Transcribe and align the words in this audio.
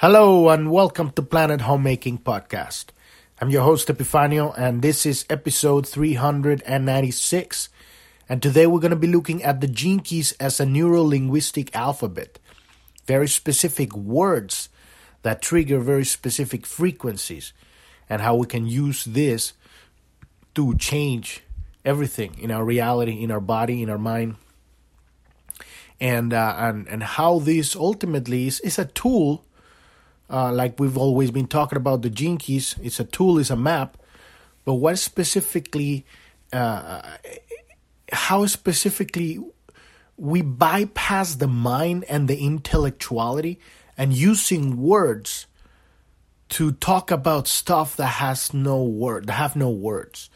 Hello 0.00 0.48
and 0.48 0.70
welcome 0.70 1.10
to 1.10 1.20
Planet 1.20 1.60
Homemaking 1.60 2.20
Podcast. 2.20 2.86
I'm 3.38 3.50
your 3.50 3.64
host 3.64 3.88
Epifanio 3.88 4.54
and 4.56 4.80
this 4.80 5.04
is 5.04 5.26
episode 5.28 5.86
396. 5.86 7.68
And 8.26 8.40
today 8.40 8.66
we're 8.66 8.80
going 8.80 8.92
to 8.92 8.96
be 8.96 9.12
looking 9.12 9.42
at 9.42 9.60
the 9.60 9.66
gene 9.66 10.00
keys 10.00 10.32
as 10.40 10.58
a 10.58 10.64
neuro-linguistic 10.64 11.76
alphabet. 11.76 12.38
Very 13.04 13.28
specific 13.28 13.94
words 13.94 14.70
that 15.20 15.42
trigger 15.42 15.80
very 15.80 16.06
specific 16.06 16.64
frequencies 16.64 17.52
and 18.08 18.22
how 18.22 18.36
we 18.36 18.46
can 18.46 18.66
use 18.66 19.04
this 19.04 19.52
to 20.54 20.74
change 20.78 21.42
everything 21.84 22.38
in 22.38 22.50
our 22.50 22.64
reality, 22.64 23.22
in 23.22 23.30
our 23.30 23.38
body, 23.38 23.82
in 23.82 23.90
our 23.90 23.98
mind. 23.98 24.36
And, 26.00 26.32
uh, 26.32 26.54
and, 26.56 26.88
and 26.88 27.02
how 27.02 27.38
this 27.38 27.76
ultimately 27.76 28.46
is, 28.46 28.60
is 28.60 28.78
a 28.78 28.86
tool 28.86 29.44
uh, 30.30 30.52
like 30.52 30.78
we've 30.78 30.96
always 30.96 31.30
been 31.30 31.46
talking 31.46 31.76
about 31.76 32.02
the 32.02 32.10
gene 32.10 32.38
keys. 32.38 32.76
It's 32.82 33.00
a 33.00 33.04
tool, 33.04 33.38
it's 33.38 33.50
a 33.50 33.56
map, 33.56 33.96
but 34.64 34.74
what 34.74 34.98
specifically, 34.98 36.06
uh, 36.52 37.02
how 38.12 38.46
specifically 38.46 39.40
we 40.16 40.42
bypass 40.42 41.36
the 41.36 41.48
mind 41.48 42.04
and 42.08 42.28
the 42.28 42.38
intellectuality 42.38 43.58
and 43.96 44.12
using 44.12 44.80
words 44.80 45.46
to 46.50 46.72
talk 46.72 47.10
about 47.10 47.46
stuff 47.46 47.96
that 47.96 48.06
has 48.06 48.52
no 48.52 48.82
word, 48.82 49.26
that 49.26 49.34
have 49.34 49.56
no 49.56 49.70
words. 49.70 50.30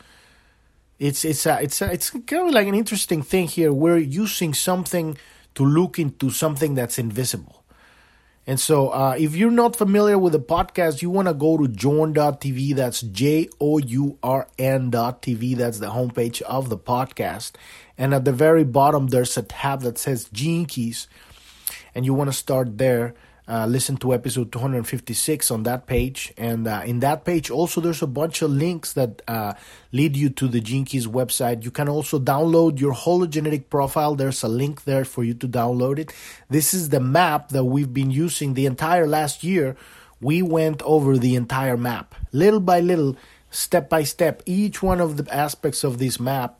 It's 0.99 1.24
it's 1.24 1.45
a, 1.45 1.61
it's 1.61 1.83
a, 1.83 1.93
it's 1.93 2.11
kind 2.11 2.49
of 2.49 2.55
like 2.55 2.69
an 2.69 2.74
interesting 2.74 3.23
thing 3.23 3.49
here. 3.49 3.73
We're 3.73 3.99
using 3.99 4.55
something 4.55 5.19
to 5.57 5.65
look 5.65 5.99
into 5.99 6.30
something 6.30 6.74
that's 6.74 6.99
invisible 6.99 7.63
and 8.47 8.61
so, 8.61 8.91
uh, 8.91 9.16
if 9.19 9.34
you're 9.34 9.51
not 9.51 9.75
familiar 9.75 10.19
with 10.19 10.34
the 10.34 10.41
podcast, 10.41 11.01
you 11.01 11.09
want 11.09 11.29
to 11.29 11.35
go 11.35 11.57
to 11.57 11.66
journ.tv. 11.66 12.75
That's 12.75 13.01
J 13.01 13.49
O 13.59 13.79
U 13.79 14.18
R 14.23 14.49
N.tv. 14.59 15.57
That's 15.57 15.79
the 15.79 15.87
homepage 15.87 16.43
of 16.43 16.68
the 16.68 16.77
podcast. 16.77 17.52
And 17.96 18.13
at 18.13 18.27
the 18.27 18.33
very 18.33 18.65
bottom, 18.65 19.07
there's 19.07 19.37
a 19.38 19.43
tab 19.43 19.80
that 19.83 19.96
says 19.96 20.29
Gene 20.30 20.66
Keys. 20.66 21.09
And 21.95 22.05
you 22.05 22.13
want 22.13 22.29
to 22.29 22.37
start 22.37 22.77
there 22.77 23.15
uh, 23.46 23.66
listen 23.66 23.96
to 23.98 24.14
episode 24.14 24.50
256 24.52 25.50
on 25.50 25.64
that 25.64 25.87
page. 25.87 26.32
And 26.38 26.66
uh, 26.66 26.82
in 26.87 27.00
that 27.00 27.24
page, 27.24 27.50
also, 27.50 27.80
there's 27.80 28.00
a 28.00 28.06
bunch 28.06 28.40
of 28.40 28.50
links 28.50 28.95
that 28.95 29.20
uh, 29.28 29.54
lead 29.92 30.16
you 30.16 30.30
to 30.30 30.48
the 30.48 30.60
Keys 30.60 31.06
website. 31.06 31.62
You 31.62 31.70
can 31.70 31.88
also 31.88 32.18
download 32.18 32.80
your 32.80 32.95
hologenetic 32.95 33.68
profile. 33.68 34.15
There's 34.15 34.42
a 34.42 34.48
link 34.48 34.84
there 34.84 35.04
for 35.04 35.24
you 35.24 35.34
to 35.34 35.48
download 35.48 35.98
it. 35.98 36.12
This 36.48 36.72
is 36.72 36.88
the 36.88 37.00
map 37.00 37.50
that 37.50 37.65
we've 37.65 37.92
been 37.92 38.10
using 38.10 38.54
the 38.54 38.65
entire 38.65 39.06
last 39.06 39.45
year. 39.45 39.76
We 40.20 40.40
went 40.40 40.80
over 40.82 41.18
the 41.18 41.34
entire 41.34 41.76
map, 41.76 42.15
little 42.32 42.60
by 42.60 42.80
little, 42.80 43.16
step 43.50 43.90
by 43.90 44.04
step, 44.04 44.42
each 44.46 44.82
one 44.82 45.00
of 45.00 45.18
the 45.18 45.34
aspects 45.34 45.84
of 45.84 45.98
this 45.98 46.18
map, 46.18 46.59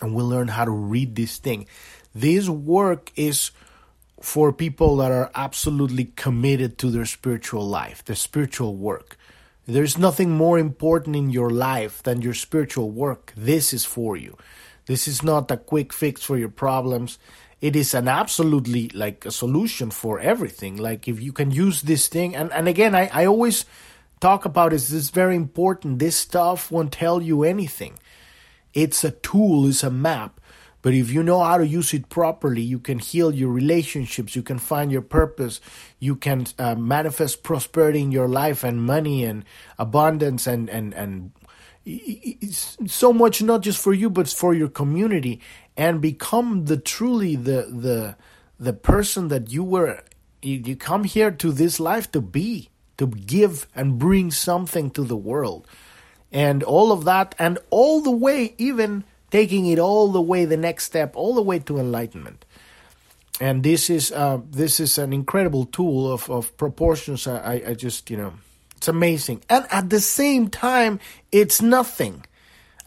and 0.00 0.14
we'll 0.14 0.28
learn 0.28 0.48
how 0.48 0.64
to 0.64 0.70
read 0.70 1.14
this 1.14 1.36
thing. 1.36 1.66
This 2.14 2.48
work 2.48 3.12
is 3.14 3.50
for 4.22 4.52
people 4.52 4.96
that 4.98 5.10
are 5.10 5.30
absolutely 5.34 6.04
committed 6.16 6.78
to 6.78 6.90
their 6.90 7.04
spiritual 7.04 7.66
life, 7.66 8.04
their 8.04 8.16
spiritual 8.16 8.76
work. 8.76 9.16
There's 9.66 9.98
nothing 9.98 10.30
more 10.30 10.58
important 10.58 11.16
in 11.16 11.30
your 11.30 11.50
life 11.50 12.02
than 12.04 12.22
your 12.22 12.34
spiritual 12.34 12.90
work. 12.90 13.32
This 13.36 13.72
is 13.72 13.84
for 13.84 14.16
you. 14.16 14.36
This 14.86 15.08
is 15.08 15.24
not 15.24 15.50
a 15.50 15.56
quick 15.56 15.92
fix 15.92 16.22
for 16.22 16.38
your 16.38 16.48
problems. 16.48 17.18
It 17.60 17.74
is 17.74 17.94
an 17.94 18.06
absolutely 18.06 18.88
like 18.90 19.26
a 19.26 19.32
solution 19.32 19.90
for 19.90 20.20
everything. 20.20 20.76
Like 20.76 21.08
if 21.08 21.20
you 21.20 21.32
can 21.32 21.50
use 21.50 21.82
this 21.82 22.06
thing, 22.06 22.36
and, 22.36 22.52
and 22.52 22.68
again, 22.68 22.94
I, 22.94 23.10
I 23.12 23.26
always 23.26 23.64
talk 24.20 24.44
about 24.44 24.72
is 24.72 24.88
this 24.88 25.10
very 25.10 25.34
important. 25.34 25.98
This 25.98 26.16
stuff 26.16 26.70
won't 26.70 26.92
tell 26.92 27.20
you 27.20 27.42
anything. 27.42 27.98
It's 28.72 29.02
a 29.02 29.10
tool, 29.10 29.68
it's 29.68 29.82
a 29.82 29.90
map 29.90 30.40
but 30.82 30.94
if 30.94 31.10
you 31.10 31.22
know 31.22 31.42
how 31.42 31.58
to 31.58 31.66
use 31.66 31.94
it 31.94 32.08
properly, 32.08 32.60
you 32.60 32.80
can 32.80 32.98
heal 32.98 33.32
your 33.32 33.50
relationships, 33.50 34.34
you 34.34 34.42
can 34.42 34.58
find 34.58 34.90
your 34.90 35.02
purpose, 35.02 35.60
you 36.00 36.16
can 36.16 36.48
uh, 36.58 36.74
manifest 36.74 37.44
prosperity 37.44 38.02
in 38.02 38.10
your 38.10 38.28
life 38.28 38.64
and 38.64 38.82
money 38.82 39.24
and 39.24 39.44
abundance 39.78 40.46
and 40.48 40.68
and 40.68 40.92
and 40.92 41.30
it's 41.84 42.76
so 42.86 43.12
much 43.12 43.42
not 43.42 43.62
just 43.62 43.80
for 43.80 43.92
you 43.92 44.10
but 44.10 44.28
for 44.28 44.54
your 44.54 44.68
community. 44.68 45.40
And 45.76 46.00
become 46.00 46.66
the 46.66 46.76
truly 46.76 47.36
the 47.36 47.66
the 47.70 48.16
the 48.58 48.72
person 48.72 49.28
that 49.28 49.50
you 49.50 49.64
were. 49.64 50.02
You 50.42 50.74
come 50.74 51.04
here 51.04 51.30
to 51.30 51.52
this 51.52 51.78
life 51.78 52.10
to 52.12 52.20
be 52.20 52.68
to 52.98 53.06
give 53.06 53.68
and 53.74 53.98
bring 53.98 54.32
something 54.32 54.90
to 54.90 55.04
the 55.04 55.16
world. 55.16 55.66
And 56.32 56.62
all 56.62 56.92
of 56.92 57.04
that 57.04 57.34
and 57.38 57.58
all 57.70 58.00
the 58.00 58.10
way 58.10 58.54
even 58.58 59.04
taking 59.32 59.66
it 59.66 59.78
all 59.80 60.08
the 60.12 60.20
way 60.20 60.44
the 60.44 60.56
next 60.56 60.84
step, 60.84 61.16
all 61.16 61.34
the 61.34 61.42
way 61.42 61.58
to 61.58 61.78
enlightenment. 61.78 62.44
And 63.40 63.64
this 63.64 63.90
is 63.90 64.12
uh, 64.12 64.40
this 64.48 64.78
is 64.78 64.98
an 64.98 65.12
incredible 65.12 65.64
tool 65.64 66.12
of, 66.12 66.30
of 66.30 66.56
proportions. 66.56 67.26
I, 67.26 67.62
I 67.66 67.74
just 67.74 68.10
you 68.10 68.18
know 68.18 68.34
it's 68.76 68.88
amazing, 68.88 69.42
and 69.48 69.66
at 69.70 69.90
the 69.90 70.00
same 70.00 70.48
time, 70.48 71.00
it's 71.32 71.60
nothing. 71.60 72.24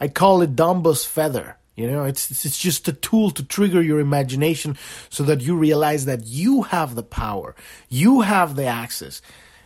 I 0.00 0.08
call 0.08 0.40
it 0.42 0.56
Dumbo's 0.56 1.04
feather. 1.04 1.58
You 1.74 1.90
know, 1.90 2.04
it's 2.04 2.30
it's 2.46 2.58
just 2.58 2.88
a 2.88 2.92
tool 2.92 3.30
to 3.32 3.44
trigger 3.44 3.82
your 3.82 4.00
imagination 4.00 4.78
so 5.10 5.24
that 5.24 5.42
you 5.42 5.56
realize 5.56 6.06
that 6.06 6.26
you 6.26 6.62
have 6.62 6.94
the 6.94 7.02
power, 7.02 7.54
you 7.90 8.22
have 8.22 8.56
the 8.56 8.64
access, 8.64 9.20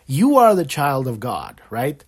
you 0.07 0.35
are 0.37 0.55
the 0.55 0.65
child 0.65 1.07
of 1.07 1.21
God, 1.21 1.61
right? 1.69 2.03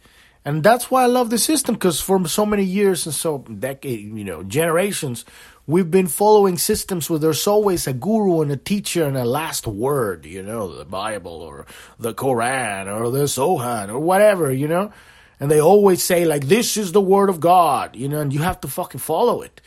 And 0.46 0.62
that's 0.62 0.92
why 0.92 1.04
I 1.04 1.08
love 1.08 1.30
the 1.30 1.38
system 1.38 1.76
because 1.76 2.02
for 2.02 2.28
so 2.28 2.46
many 2.46 2.64
years 2.64 3.06
and 3.06 3.16
so 3.16 3.40
decade, 3.40 4.02
you 4.02 4.26
know, 4.26 4.44
generations, 4.44 5.24
we've 5.68 5.90
been 5.90 6.08
following 6.08 6.58
systems 6.58 7.10
where 7.10 7.20
there's 7.20 7.48
always 7.48 7.88
a 7.88 7.94
guru 7.94 8.42
and 8.42 8.52
a 8.52 8.58
teacher 8.58 9.06
and 9.06 9.16
a 9.16 9.24
last 9.24 9.66
word, 9.66 10.26
you 10.26 10.44
know, 10.44 10.76
the 10.76 10.86
Bible 10.86 11.42
or 11.42 11.66
the 11.98 12.14
Quran 12.14 12.94
or 12.94 13.10
the 13.10 13.28
Zohar 13.28 13.90
or 13.90 14.00
whatever, 14.00 14.52
you 14.52 14.68
know. 14.68 14.92
And 15.40 15.50
they 15.50 15.62
always 15.62 16.04
say 16.04 16.26
like, 16.26 16.48
this 16.48 16.76
is 16.76 16.92
the 16.92 17.02
word 17.02 17.30
of 17.30 17.40
God, 17.40 17.96
you 17.96 18.10
know, 18.10 18.20
and 18.20 18.34
you 18.34 18.40
have 18.40 18.60
to 18.62 18.68
fucking 18.68 19.00
follow 19.00 19.42
it. 19.42 19.62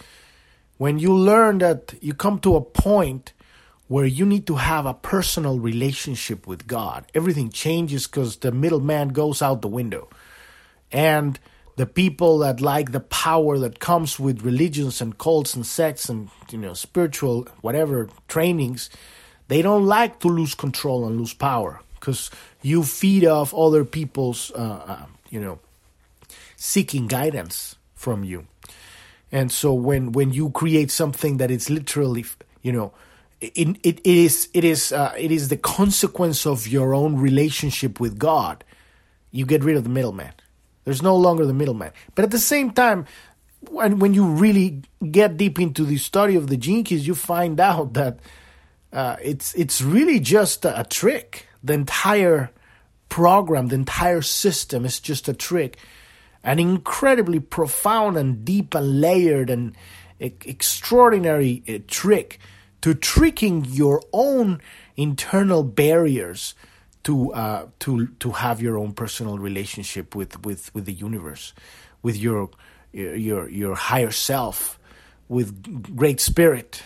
When 0.76 0.98
you 0.98 1.14
learn 1.14 1.58
that 1.58 1.94
you 2.03 2.12
come 2.12 2.38
to 2.41 2.56
a 2.56 2.60
point 2.60 3.32
where 3.88 4.04
you 4.04 4.26
need 4.26 4.47
to 4.48 4.56
have 4.56 4.84
a 4.84 4.93
personal 4.93 5.58
relationship 5.58 6.47
with 6.47 6.66
God, 6.66 7.06
everything 7.14 7.48
changes 7.48 8.06
because 8.06 8.37
the 8.37 8.53
middleman 8.53 9.08
goes 9.08 9.41
out 9.41 9.62
the 9.62 9.69
window 9.69 10.10
and 10.93 11.39
the 11.77 11.87
people 11.87 12.39
that 12.39 12.61
like 12.61 12.93
the 12.93 13.01
power 13.01 13.59
that 13.59 13.81
comes 13.81 14.19
with 14.19 14.43
religions 14.43 15.01
and 15.01 15.19
cults 15.19 15.55
and 15.55 15.67
sects 15.67 16.09
and 16.09 16.31
you 16.51 16.59
know 16.59 16.75
spiritual 16.75 17.47
whatever 17.61 18.09
trainings 18.29 18.89
they 19.49 19.63
don't 19.63 19.87
like 19.87 20.21
to 20.21 20.29
lose 20.29 20.55
control 20.55 21.07
and 21.07 21.17
lose 21.17 21.35
power 21.35 21.81
because 21.95 22.31
you 22.63 22.83
feed 22.83 23.25
off 23.25 23.55
other 23.55 23.85
people's 23.85 24.51
uh, 24.53 24.83
uh, 24.87 25.07
you 25.31 25.41
know 25.41 25.59
seeking 26.57 27.07
guidance 27.07 27.77
from 27.95 28.25
you. 28.25 28.47
And 29.33 29.51
so 29.51 29.75
when 29.75 30.13
when 30.13 30.33
you 30.33 30.51
create 30.51 30.91
something 30.91 31.39
that 31.39 31.51
is 31.51 31.69
literally 31.69 32.25
you 32.63 32.73
know 32.73 32.93
it, 33.41 33.53
it, 33.57 33.79
it 33.83 34.07
is 34.07 34.49
it 34.55 34.65
is 34.65 34.93
uh, 34.93 35.15
it 35.19 35.31
is 35.31 35.49
the 35.49 35.57
consequence 35.57 36.47
of 36.47 36.67
your 36.67 36.95
own 36.95 37.17
relationship 37.17 38.01
with 38.01 38.19
God 38.19 38.65
you 39.33 39.45
get 39.45 39.65
rid 39.65 39.77
of 39.77 39.85
the 39.85 39.91
middleman 39.91 40.33
there's 40.87 41.03
no 41.03 41.17
longer 41.17 41.45
the 41.45 41.53
middleman. 41.53 41.91
But 42.15 42.25
at 42.25 42.31
the 42.31 42.39
same 42.39 42.71
time, 42.71 43.07
when, 43.69 43.99
when 43.99 44.15
you 44.15 44.25
really 44.25 44.83
get 45.11 45.37
deep 45.37 45.59
into 45.59 45.85
the 45.85 45.97
study 45.99 46.37
of 46.37 46.47
the 46.47 46.57
keys, 46.57 47.07
you 47.07 47.15
find 47.17 47.59
out 47.59 47.95
that 47.95 48.21
uh, 48.93 49.17
it's 49.21 49.53
it's 49.55 49.83
really 49.83 50.21
just 50.21 50.65
a, 50.65 50.81
a 50.81 50.85
trick. 50.85 51.49
The 51.65 51.73
entire 51.73 52.53
program, 53.09 53.67
the 53.67 53.75
entire 53.75 54.23
system 54.23 54.85
is 54.85 55.00
just 55.00 55.29
a 55.29 55.35
trick, 55.35 55.77
an 56.44 56.61
incredibly 56.61 57.41
profound 57.41 58.17
and 58.17 58.44
deep 58.44 58.73
and 58.73 59.00
layered 59.00 59.50
and 59.50 59.75
extraordinary 60.21 61.65
uh, 61.69 61.79
trick 61.89 62.39
to 62.82 62.94
tricking 62.94 63.65
your 63.65 64.00
own 64.12 64.61
internal 64.97 65.65
barriers 65.65 66.55
to 67.06 67.32
uh, 67.32 67.67
to 67.79 68.08
to 68.19 68.32
have 68.32 68.61
your 68.61 68.76
own 68.76 68.93
personal 68.93 69.38
relationship 69.38 70.17
with 70.17 70.44
with 70.44 70.75
with 70.75 70.87
the 70.87 70.93
universe, 70.93 71.55
with 72.03 72.17
your 72.17 72.50
your 72.93 73.49
your 73.49 73.76
higher 73.76 74.11
self, 74.11 74.76
with 75.29 75.94
great 75.97 76.19
spirit, 76.19 76.82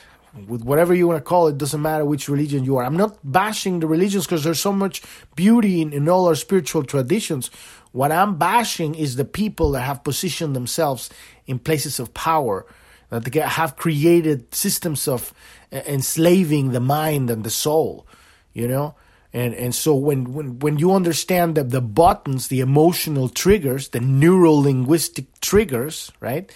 with 0.46 0.62
whatever 0.62 0.92
you 0.92 1.08
want 1.08 1.16
to 1.16 1.24
call 1.24 1.48
it. 1.48 1.56
Doesn't 1.56 1.80
matter 1.80 2.04
which 2.04 2.28
religion 2.28 2.64
you 2.64 2.76
are. 2.76 2.84
I'm 2.84 2.98
not 2.98 3.16
bashing 3.24 3.80
the 3.80 3.86
religions 3.86 4.26
because 4.26 4.44
there's 4.44 4.60
so 4.60 4.72
much 4.72 5.00
beauty 5.36 5.80
in, 5.80 5.94
in 5.94 6.06
all 6.06 6.28
our 6.28 6.34
spiritual 6.34 6.84
traditions. 6.84 7.50
What 7.92 8.12
I'm 8.12 8.36
bashing 8.36 8.94
is 8.94 9.16
the 9.16 9.24
people 9.24 9.70
that 9.72 9.82
have 9.82 10.04
positioned 10.04 10.54
themselves 10.54 11.08
in 11.46 11.58
places 11.58 11.98
of 11.98 12.12
power 12.12 12.66
that 13.08 13.34
have 13.34 13.76
created 13.76 14.54
systems 14.54 15.08
of 15.08 15.32
enslaving 15.72 16.72
the 16.72 16.80
mind 16.80 17.30
and 17.30 17.42
the 17.42 17.50
soul, 17.50 18.06
you 18.52 18.68
know, 18.68 18.94
And 19.32 19.54
and 19.54 19.74
so 19.74 19.94
when 19.94 20.32
when, 20.32 20.58
when 20.58 20.78
you 20.78 20.92
understand 20.92 21.54
that 21.54 21.70
the 21.70 21.80
buttons, 21.80 22.48
the 22.48 22.60
emotional 22.60 23.28
triggers, 23.28 23.88
the 23.90 24.00
neuro 24.00 24.52
linguistic 24.52 25.26
triggers, 25.40 26.10
right? 26.20 26.50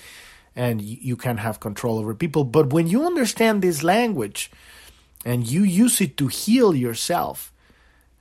And 0.56 0.82
you, 0.82 0.98
you 1.00 1.16
can 1.16 1.38
have 1.38 1.60
control 1.60 1.98
over 1.98 2.14
people. 2.14 2.44
But 2.44 2.72
when 2.72 2.88
you 2.88 3.06
understand 3.06 3.62
this 3.62 3.82
language 3.82 4.50
and 5.24 5.46
you 5.46 5.62
use 5.62 6.00
it 6.00 6.16
to 6.16 6.26
heal 6.26 6.74
yourself, 6.74 7.52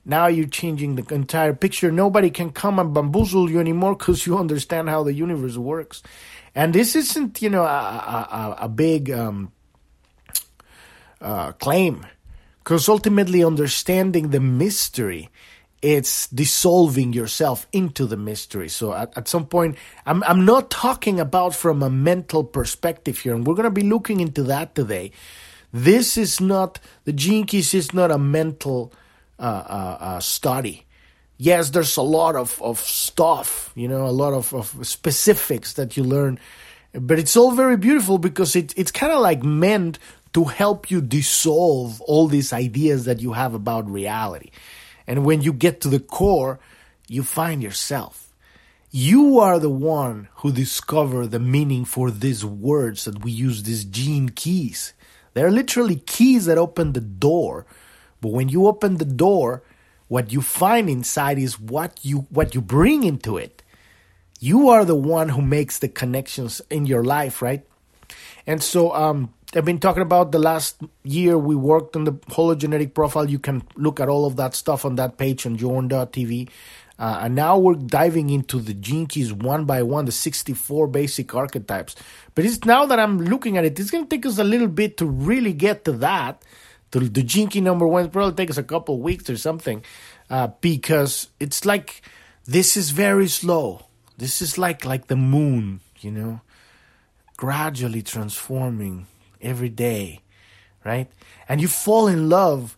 now 0.04 0.26
you're 0.26 0.46
changing 0.46 0.96
the 0.96 1.14
entire 1.14 1.54
picture. 1.54 1.90
Nobody 1.90 2.30
can 2.30 2.50
come 2.50 2.78
and 2.78 2.92
bamboozle 2.92 3.50
you 3.50 3.58
anymore 3.58 3.96
because 3.96 4.26
you 4.26 4.38
understand 4.38 4.88
how 4.88 5.02
the 5.02 5.14
universe 5.14 5.56
works. 5.56 6.02
And 6.54 6.72
this 6.72 6.94
isn't, 6.94 7.42
you 7.42 7.50
know, 7.50 7.64
a, 7.64 7.66
a, 7.66 8.56
a 8.62 8.68
big 8.68 9.10
um, 9.10 9.50
uh, 11.20 11.52
claim 11.52 12.06
because 12.64 12.88
ultimately 12.88 13.44
understanding 13.44 14.30
the 14.30 14.40
mystery 14.40 15.30
it's 15.84 16.28
dissolving 16.28 17.12
yourself 17.12 17.68
into 17.70 18.06
the 18.06 18.16
mystery. 18.16 18.70
So 18.70 18.94
at, 18.94 19.14
at 19.18 19.28
some 19.28 19.44
point, 19.44 19.76
I'm, 20.06 20.22
I'm 20.22 20.46
not 20.46 20.70
talking 20.70 21.20
about 21.20 21.54
from 21.54 21.82
a 21.82 21.90
mental 21.90 22.42
perspective 22.42 23.18
here, 23.18 23.34
and 23.34 23.46
we're 23.46 23.54
going 23.54 23.64
to 23.64 23.70
be 23.70 23.82
looking 23.82 24.20
into 24.20 24.44
that 24.44 24.74
today. 24.74 25.12
This 25.74 26.16
is 26.16 26.40
not, 26.40 26.80
the 27.04 27.12
Keys 27.12 27.74
is 27.74 27.92
not 27.92 28.10
a 28.10 28.16
mental 28.16 28.94
uh, 29.38 29.42
uh, 29.42 29.96
uh, 30.00 30.20
study. 30.20 30.86
Yes, 31.36 31.68
there's 31.68 31.98
a 31.98 32.02
lot 32.02 32.34
of, 32.34 32.62
of 32.62 32.78
stuff, 32.78 33.70
you 33.74 33.86
know, 33.86 34.06
a 34.06 34.08
lot 34.08 34.32
of, 34.32 34.54
of 34.54 34.86
specifics 34.86 35.74
that 35.74 35.98
you 35.98 36.02
learn, 36.04 36.38
but 36.94 37.18
it's 37.18 37.36
all 37.36 37.50
very 37.50 37.76
beautiful 37.76 38.16
because 38.16 38.56
it, 38.56 38.72
it's 38.78 38.90
kind 38.90 39.12
of 39.12 39.20
like 39.20 39.42
meant 39.42 39.98
to 40.34 40.44
help 40.44 40.90
you 40.90 41.00
dissolve 41.00 42.00
all 42.02 42.26
these 42.26 42.52
ideas 42.52 43.04
that 43.06 43.20
you 43.20 43.32
have 43.32 43.54
about 43.54 43.90
reality. 43.90 44.50
And 45.06 45.24
when 45.24 45.42
you 45.42 45.52
get 45.52 45.80
to 45.82 45.88
the 45.88 46.00
core, 46.00 46.58
you 47.08 47.22
find 47.22 47.62
yourself. 47.62 48.32
You 48.90 49.38
are 49.38 49.58
the 49.58 49.70
one 49.70 50.28
who 50.36 50.52
discover 50.52 51.26
the 51.26 51.40
meaning 51.40 51.84
for 51.84 52.10
these 52.10 52.44
words 52.44 53.04
that 53.04 53.24
we 53.24 53.32
use, 53.32 53.62
these 53.62 53.84
gene 53.84 54.28
keys. 54.28 54.92
They're 55.34 55.50
literally 55.50 55.96
keys 55.96 56.46
that 56.46 56.58
open 56.58 56.92
the 56.92 57.00
door. 57.00 57.66
But 58.20 58.32
when 58.32 58.48
you 58.48 58.66
open 58.66 58.96
the 58.96 59.04
door, 59.04 59.62
what 60.08 60.32
you 60.32 60.42
find 60.42 60.88
inside 60.88 61.38
is 61.38 61.58
what 61.58 61.98
you 62.02 62.26
what 62.30 62.54
you 62.54 62.60
bring 62.60 63.04
into 63.04 63.36
it. 63.36 63.62
You 64.40 64.68
are 64.68 64.84
the 64.84 64.94
one 64.94 65.30
who 65.30 65.42
makes 65.42 65.78
the 65.78 65.88
connections 65.88 66.60
in 66.70 66.86
your 66.86 67.02
life, 67.02 67.42
right? 67.42 67.66
And 68.46 68.62
so 68.62 68.94
um 68.94 69.34
I've 69.56 69.64
been 69.64 69.78
talking 69.78 70.02
about 70.02 70.32
the 70.32 70.40
last 70.40 70.82
year 71.04 71.38
we 71.38 71.54
worked 71.54 71.94
on 71.94 72.04
the 72.04 72.12
hologenetic 72.12 72.92
profile. 72.92 73.30
You 73.30 73.38
can 73.38 73.62
look 73.76 74.00
at 74.00 74.08
all 74.08 74.26
of 74.26 74.34
that 74.36 74.54
stuff 74.54 74.84
on 74.84 74.96
that 74.96 75.16
page 75.16 75.46
on 75.46 75.56
journ.tv. 75.56 76.48
Uh, 76.98 77.18
and 77.22 77.34
now 77.36 77.58
we're 77.58 77.74
diving 77.74 78.30
into 78.30 78.58
the 78.58 78.74
gene 78.74 79.06
keys 79.06 79.32
one 79.32 79.64
by 79.64 79.82
one, 79.82 80.06
the 80.06 80.12
64 80.12 80.88
basic 80.88 81.34
archetypes. 81.34 81.94
But 82.34 82.44
it's 82.44 82.64
now 82.64 82.86
that 82.86 82.98
I'm 82.98 83.20
looking 83.24 83.56
at 83.56 83.64
it, 83.64 83.78
it's 83.78 83.90
going 83.90 84.04
to 84.04 84.10
take 84.10 84.26
us 84.26 84.38
a 84.38 84.44
little 84.44 84.68
bit 84.68 84.96
to 84.98 85.06
really 85.06 85.52
get 85.52 85.84
to 85.84 85.92
that. 85.92 86.42
To 86.92 87.00
the 87.00 87.22
gene 87.22 87.48
key 87.48 87.60
number 87.60 87.86
one, 87.86 88.10
probably 88.10 88.34
take 88.34 88.50
us 88.50 88.58
a 88.58 88.62
couple 88.62 89.00
weeks 89.00 89.28
or 89.28 89.36
something, 89.36 89.84
uh, 90.30 90.48
because 90.60 91.28
it's 91.40 91.64
like 91.64 92.02
this 92.44 92.76
is 92.76 92.90
very 92.90 93.26
slow. 93.26 93.86
This 94.16 94.40
is 94.40 94.58
like 94.58 94.84
like 94.84 95.08
the 95.08 95.16
moon, 95.16 95.80
you 95.98 96.12
know, 96.12 96.40
gradually 97.36 98.02
transforming 98.02 99.08
every 99.44 99.68
day, 99.68 100.20
right? 100.84 101.08
And 101.48 101.60
you 101.60 101.68
fall 101.68 102.06
in 102.06 102.28
love 102.28 102.76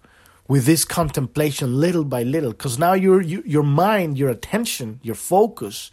with 0.48 0.64
this 0.64 0.84
contemplation 0.84 1.80
little 1.80 2.04
by 2.04 2.22
little 2.22 2.50
because 2.50 2.78
now 2.78 2.92
your 2.92 3.20
you, 3.20 3.42
your 3.46 3.62
mind, 3.62 4.18
your 4.18 4.28
attention, 4.30 5.00
your 5.02 5.14
focus, 5.14 5.90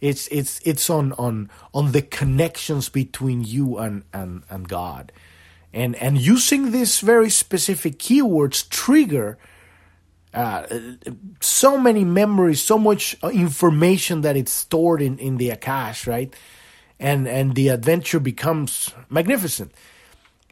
it's 0.00 0.28
it's 0.28 0.60
it's 0.64 0.88
on 0.88 1.12
on 1.14 1.50
on 1.74 1.92
the 1.92 2.02
connections 2.02 2.88
between 2.88 3.44
you 3.44 3.78
and 3.78 4.04
and 4.12 4.42
and 4.48 4.68
God, 4.68 5.12
and 5.72 5.94
and 5.96 6.18
using 6.18 6.70
these 6.70 7.00
very 7.00 7.30
specific 7.30 7.98
keywords 7.98 8.68
trigger. 8.68 9.38
Uh, 10.32 10.64
so 11.40 11.76
many 11.76 12.04
memories, 12.04 12.62
so 12.62 12.78
much 12.78 13.16
information 13.32 14.20
that 14.20 14.36
it's 14.36 14.52
stored 14.52 15.02
in, 15.02 15.18
in 15.18 15.38
the 15.38 15.50
Akash, 15.50 16.06
right? 16.06 16.32
And 17.00 17.26
and 17.26 17.56
the 17.56 17.68
adventure 17.68 18.20
becomes 18.20 18.94
magnificent. 19.10 19.72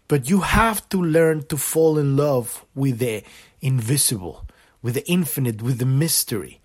But 0.08 0.30
you 0.30 0.40
have 0.40 0.88
to 0.88 1.02
learn 1.02 1.44
to 1.44 1.56
fall 1.58 1.98
in 1.98 2.16
love 2.16 2.64
with 2.74 2.98
the 2.98 3.22
invisible, 3.60 4.46
with 4.82 4.94
the 4.94 5.06
infinite, 5.06 5.60
with 5.60 5.78
the 5.78 5.86
mystery, 5.86 6.60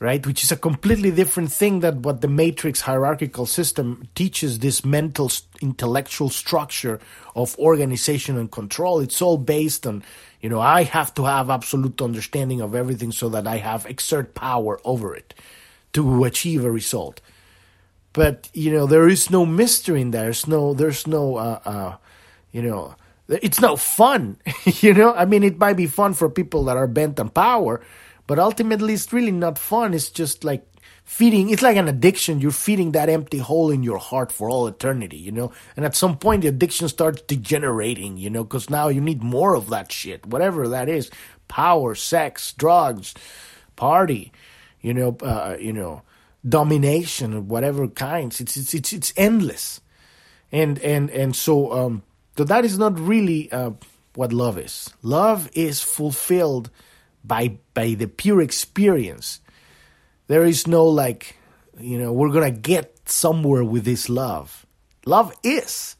right? 0.00 0.26
Which 0.26 0.42
is 0.42 0.50
a 0.50 0.56
completely 0.56 1.12
different 1.12 1.52
thing 1.52 1.78
than 1.78 2.02
what 2.02 2.22
the 2.22 2.28
matrix 2.28 2.80
hierarchical 2.80 3.46
system 3.46 4.08
teaches 4.16 4.58
this 4.58 4.84
mental, 4.84 5.30
intellectual 5.60 6.28
structure 6.28 6.98
of 7.36 7.56
organization 7.56 8.36
and 8.36 8.50
control. 8.50 8.98
It's 8.98 9.22
all 9.22 9.38
based 9.38 9.86
on, 9.86 10.02
you 10.40 10.48
know, 10.48 10.60
I 10.60 10.82
have 10.82 11.14
to 11.14 11.24
have 11.24 11.50
absolute 11.50 12.02
understanding 12.02 12.60
of 12.60 12.74
everything 12.74 13.12
so 13.12 13.28
that 13.28 13.46
I 13.46 13.58
have 13.58 13.86
exert 13.86 14.34
power 14.34 14.80
over 14.84 15.14
it 15.14 15.34
to 15.92 16.24
achieve 16.24 16.64
a 16.64 16.70
result. 16.70 17.20
But, 18.12 18.50
you 18.52 18.72
know, 18.72 18.86
there 18.86 19.08
is 19.08 19.30
no 19.30 19.46
mystery 19.46 20.00
in 20.00 20.10
there. 20.10 20.24
There's 20.24 20.48
no, 20.48 20.74
there's 20.74 21.06
no, 21.06 21.36
uh, 21.36 21.60
uh, 21.64 21.96
you 22.52 22.62
know, 22.62 22.94
it's 23.28 23.60
no 23.60 23.76
fun. 23.76 24.38
you 24.64 24.94
know, 24.94 25.14
I 25.14 25.24
mean, 25.24 25.42
it 25.42 25.58
might 25.58 25.76
be 25.76 25.86
fun 25.86 26.14
for 26.14 26.28
people 26.28 26.64
that 26.64 26.76
are 26.76 26.86
bent 26.86 27.18
on 27.18 27.30
power, 27.30 27.80
but 28.26 28.38
ultimately, 28.38 28.94
it's 28.94 29.12
really 29.12 29.32
not 29.32 29.58
fun. 29.58 29.94
It's 29.94 30.10
just 30.10 30.44
like 30.44 30.66
feeding. 31.04 31.50
It's 31.50 31.62
like 31.62 31.76
an 31.76 31.88
addiction. 31.88 32.40
You're 32.40 32.50
feeding 32.52 32.92
that 32.92 33.08
empty 33.08 33.38
hole 33.38 33.70
in 33.70 33.82
your 33.82 33.98
heart 33.98 34.30
for 34.32 34.50
all 34.50 34.66
eternity. 34.66 35.16
You 35.16 35.32
know, 35.32 35.52
and 35.76 35.84
at 35.84 35.96
some 35.96 36.18
point, 36.18 36.42
the 36.42 36.48
addiction 36.48 36.88
starts 36.88 37.22
degenerating. 37.22 38.18
You 38.18 38.30
know, 38.30 38.44
because 38.44 38.70
now 38.70 38.88
you 38.88 39.00
need 39.00 39.22
more 39.22 39.54
of 39.54 39.70
that 39.70 39.90
shit, 39.90 40.26
whatever 40.26 40.68
that 40.68 40.88
is: 40.88 41.10
power, 41.48 41.94
sex, 41.94 42.52
drugs, 42.52 43.14
party. 43.76 44.32
You 44.80 44.94
know, 44.94 45.16
uh, 45.22 45.56
you 45.60 45.72
know, 45.72 46.02
domination 46.46 47.34
of 47.34 47.48
whatever 47.50 47.88
kinds. 47.88 48.40
It's 48.40 48.56
it's 48.56 48.74
it's 48.74 48.92
it's 48.92 49.12
endless, 49.16 49.80
and 50.52 50.78
and 50.80 51.10
and 51.10 51.34
so. 51.34 51.72
um 51.72 52.02
so 52.36 52.44
that 52.44 52.64
is 52.64 52.78
not 52.78 52.98
really 52.98 53.50
uh, 53.52 53.72
what 54.14 54.32
love 54.32 54.58
is. 54.58 54.92
Love 55.02 55.50
is 55.54 55.82
fulfilled 55.82 56.70
by 57.24 57.58
by 57.74 57.94
the 57.94 58.06
pure 58.06 58.40
experience. 58.40 59.40
There 60.28 60.44
is 60.44 60.66
no 60.66 60.86
like, 60.86 61.36
you 61.78 61.98
know, 61.98 62.12
we're 62.12 62.32
gonna 62.32 62.50
get 62.50 63.08
somewhere 63.08 63.64
with 63.64 63.84
this 63.84 64.08
love. 64.08 64.66
Love 65.04 65.34
is, 65.42 65.96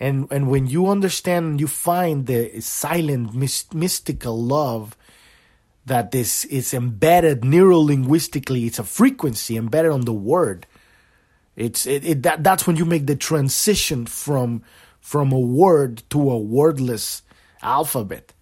and 0.00 0.26
and 0.30 0.48
when 0.48 0.66
you 0.66 0.88
understand, 0.88 1.60
you 1.60 1.66
find 1.66 2.26
the 2.26 2.60
silent, 2.60 3.34
mystical 3.74 4.40
love 4.42 4.96
that 5.86 6.10
this 6.10 6.44
is 6.46 6.72
embedded 6.72 7.44
neuro 7.44 7.78
linguistically. 7.78 8.64
It's 8.64 8.78
a 8.78 8.84
frequency 8.84 9.56
embedded 9.56 9.92
on 9.92 10.02
the 10.02 10.14
word. 10.14 10.66
It's 11.56 11.86
it, 11.86 12.04
it 12.04 12.22
that 12.22 12.42
that's 12.42 12.66
when 12.66 12.76
you 12.76 12.84
make 12.84 13.06
the 13.06 13.16
transition 13.16 14.06
from 14.06 14.62
from 15.04 15.32
a 15.32 15.38
word 15.38 16.02
to 16.08 16.30
a 16.30 16.38
wordless 16.38 17.20
alphabet. 17.60 18.32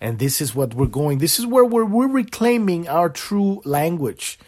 And 0.00 0.20
this 0.20 0.40
is 0.40 0.54
what 0.54 0.72
we're 0.72 0.86
going. 0.86 1.18
This 1.18 1.40
is 1.40 1.46
where 1.46 1.64
we're, 1.64 1.84
we're 1.84 2.06
reclaiming 2.06 2.86
our 2.86 3.08
true 3.08 3.60
language. 3.64 4.38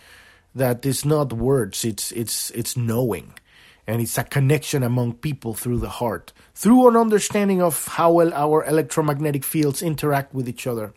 That 0.54 0.86
is 0.86 1.04
not 1.04 1.32
words. 1.32 1.84
It's 1.84 2.12
it's 2.12 2.50
it's 2.52 2.76
knowing, 2.76 3.34
and 3.88 4.00
it's 4.00 4.16
a 4.18 4.24
connection 4.24 4.84
among 4.84 5.14
people 5.14 5.52
through 5.52 5.78
the 5.78 5.88
heart, 5.88 6.32
through 6.54 6.88
an 6.88 6.96
understanding 6.96 7.60
of 7.60 7.86
how 7.86 8.12
well 8.12 8.32
our 8.34 8.64
electromagnetic 8.64 9.44
fields 9.44 9.82
interact 9.82 10.32
with 10.32 10.48
each 10.48 10.66
other. 10.66 10.94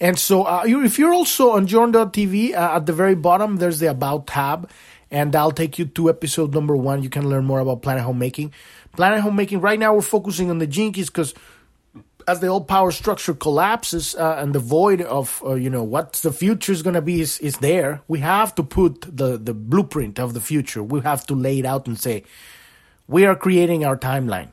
And 0.00 0.18
so, 0.18 0.42
uh, 0.42 0.62
if 0.66 0.98
you're 0.98 1.14
also 1.14 1.50
on 1.50 1.66
Journ.tv, 1.66 2.54
uh, 2.54 2.76
at 2.76 2.86
the 2.86 2.92
very 2.92 3.14
bottom, 3.14 3.56
there's 3.56 3.78
the 3.78 3.90
About 3.90 4.26
tab, 4.26 4.70
and 5.10 5.34
I'll 5.34 5.50
take 5.50 5.78
you 5.78 5.86
to 5.86 6.08
episode 6.08 6.54
number 6.54 6.76
one. 6.76 7.02
You 7.02 7.10
can 7.10 7.28
learn 7.28 7.44
more 7.44 7.60
about 7.60 7.82
planet 7.82 8.04
homemaking. 8.04 8.52
Planet 8.96 9.20
homemaking, 9.20 9.60
right 9.60 9.78
now 9.78 9.94
we're 9.94 10.02
focusing 10.02 10.50
on 10.50 10.58
the 10.58 10.66
Gene 10.66 10.92
Keys 10.92 11.08
because 11.08 11.34
as 12.28 12.40
the 12.40 12.46
old 12.46 12.68
power 12.68 12.90
structure 12.90 13.34
collapses 13.34 14.14
uh, 14.14 14.36
and 14.38 14.54
the 14.54 14.58
void 14.58 15.00
of 15.00 15.42
uh, 15.44 15.54
you 15.54 15.70
know 15.70 15.82
what 15.82 16.12
the 16.14 16.32
future 16.32 16.72
is 16.72 16.82
going 16.82 16.94
to 16.94 17.02
be 17.02 17.20
is, 17.20 17.38
is 17.38 17.58
there 17.58 18.02
we 18.08 18.20
have 18.20 18.54
to 18.54 18.62
put 18.62 19.00
the 19.02 19.38
the 19.38 19.54
blueprint 19.54 20.20
of 20.20 20.34
the 20.34 20.40
future 20.40 20.82
we 20.82 21.00
have 21.00 21.26
to 21.26 21.34
lay 21.34 21.58
it 21.58 21.64
out 21.64 21.86
and 21.86 21.98
say 21.98 22.22
we 23.08 23.24
are 23.24 23.34
creating 23.34 23.84
our 23.84 23.96
timeline 23.96 24.50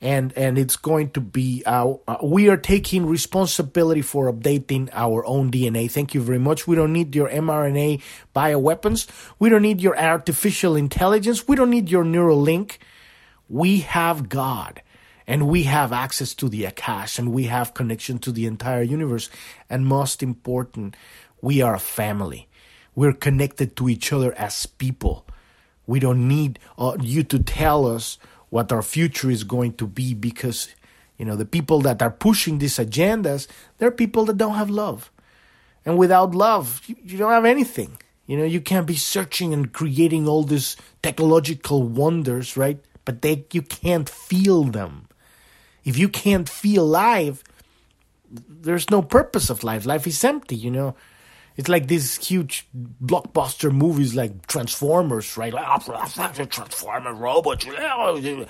and 0.00 0.32
and 0.36 0.58
it's 0.58 0.76
going 0.76 1.10
to 1.10 1.20
be 1.20 1.62
our, 1.66 2.00
uh, 2.06 2.16
we 2.22 2.48
are 2.48 2.56
taking 2.56 3.06
responsibility 3.06 4.02
for 4.02 4.30
updating 4.32 4.90
our 4.92 5.24
own 5.26 5.50
DNA. 5.50 5.90
Thank 5.90 6.14
you 6.14 6.20
very 6.20 6.38
much. 6.38 6.66
We 6.66 6.76
don't 6.76 6.92
need 6.92 7.14
your 7.14 7.28
mRNA 7.28 8.02
bioweapons. 8.34 9.06
We 9.38 9.48
don't 9.48 9.62
need 9.62 9.80
your 9.80 9.98
artificial 9.98 10.76
intelligence. 10.76 11.48
We 11.48 11.56
don't 11.56 11.70
need 11.70 11.90
your 11.90 12.04
Neuralink 12.04 12.76
we 13.48 13.80
have 13.80 14.28
God. 14.28 14.82
and 15.26 15.48
we 15.48 15.64
have 15.64 15.92
access 15.92 16.34
to 16.34 16.48
the 16.48 16.62
Akash 16.64 17.18
and 17.18 17.32
we 17.32 17.44
have 17.44 17.74
connection 17.74 18.18
to 18.20 18.30
the 18.30 18.46
entire 18.46 18.82
universe. 18.82 19.28
And 19.68 19.84
most 19.84 20.22
important, 20.22 20.96
we 21.42 21.60
are 21.62 21.74
a 21.74 21.80
family. 21.80 22.48
We're 22.94 23.12
connected 23.12 23.76
to 23.76 23.88
each 23.88 24.12
other 24.12 24.32
as 24.34 24.66
people. 24.66 25.26
We 25.86 25.98
don't 25.98 26.28
need 26.28 26.58
uh, 26.78 26.96
you 27.00 27.24
to 27.24 27.42
tell 27.42 27.86
us 27.86 28.18
what 28.50 28.70
our 28.72 28.82
future 28.82 29.30
is 29.30 29.44
going 29.44 29.74
to 29.74 29.86
be 29.86 30.14
because, 30.14 30.68
you 31.18 31.24
know, 31.24 31.36
the 31.36 31.44
people 31.44 31.80
that 31.80 32.00
are 32.00 32.10
pushing 32.10 32.58
these 32.58 32.76
agendas, 32.76 33.48
they're 33.78 33.90
people 33.90 34.24
that 34.26 34.38
don't 34.38 34.54
have 34.54 34.70
love. 34.70 35.10
And 35.84 35.98
without 35.98 36.34
love, 36.34 36.82
you, 36.86 36.96
you 37.02 37.18
don't 37.18 37.32
have 37.32 37.44
anything. 37.44 37.98
You 38.26 38.36
know, 38.38 38.44
you 38.44 38.60
can't 38.60 38.86
be 38.86 38.96
searching 38.96 39.52
and 39.52 39.72
creating 39.72 40.26
all 40.26 40.42
these 40.42 40.76
technological 41.02 41.82
wonders, 41.82 42.56
right? 42.56 42.78
But 43.06 43.22
they 43.22 43.46
you 43.52 43.62
can't 43.62 44.08
feel 44.08 44.64
them. 44.64 45.08
If 45.84 45.96
you 45.96 46.10
can't 46.10 46.48
feel 46.48 46.84
life, 46.84 47.42
there's 48.28 48.90
no 48.90 49.00
purpose 49.00 49.48
of 49.48 49.64
life. 49.64 49.86
Life 49.86 50.06
is 50.06 50.22
empty, 50.22 50.56
you 50.56 50.70
know. 50.70 50.94
It's 51.56 51.68
like 51.68 51.86
these 51.86 52.16
huge 52.18 52.66
blockbuster 53.02 53.72
movies 53.72 54.14
like 54.14 54.46
Transformers, 54.46 55.36
right? 55.38 55.54
Like 55.54 55.64
oh, 55.88 56.44
Transformer 56.44 57.14
robots. 57.14 57.66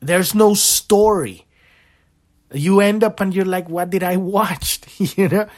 There's 0.00 0.34
no 0.34 0.52
story. 0.52 1.46
You 2.52 2.80
end 2.80 3.02
up 3.02 3.20
and 3.20 3.34
you're 3.34 3.46
like, 3.46 3.70
what 3.70 3.88
did 3.88 4.02
I 4.02 4.18
watch? 4.18 4.80
you 5.16 5.28
know? 5.28 5.48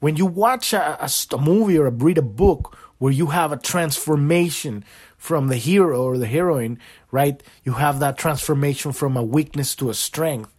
When 0.00 0.16
you 0.16 0.26
watch 0.26 0.72
a, 0.72 1.04
a, 1.04 1.10
a 1.32 1.38
movie 1.38 1.78
or 1.78 1.88
read 1.88 2.18
a 2.18 2.22
book 2.22 2.76
where 2.98 3.12
you 3.12 3.26
have 3.26 3.52
a 3.52 3.56
transformation 3.56 4.84
from 5.20 5.48
the 5.48 5.56
hero 5.56 6.02
or 6.02 6.16
the 6.16 6.26
heroine, 6.26 6.78
right? 7.10 7.42
You 7.62 7.72
have 7.74 8.00
that 8.00 8.16
transformation 8.16 8.92
from 8.92 9.18
a 9.18 9.22
weakness 9.22 9.76
to 9.76 9.90
a 9.90 9.94
strength. 9.94 10.50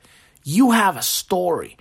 You 0.44 0.70
have 0.70 0.96
a 0.96 1.02
story. 1.02 1.78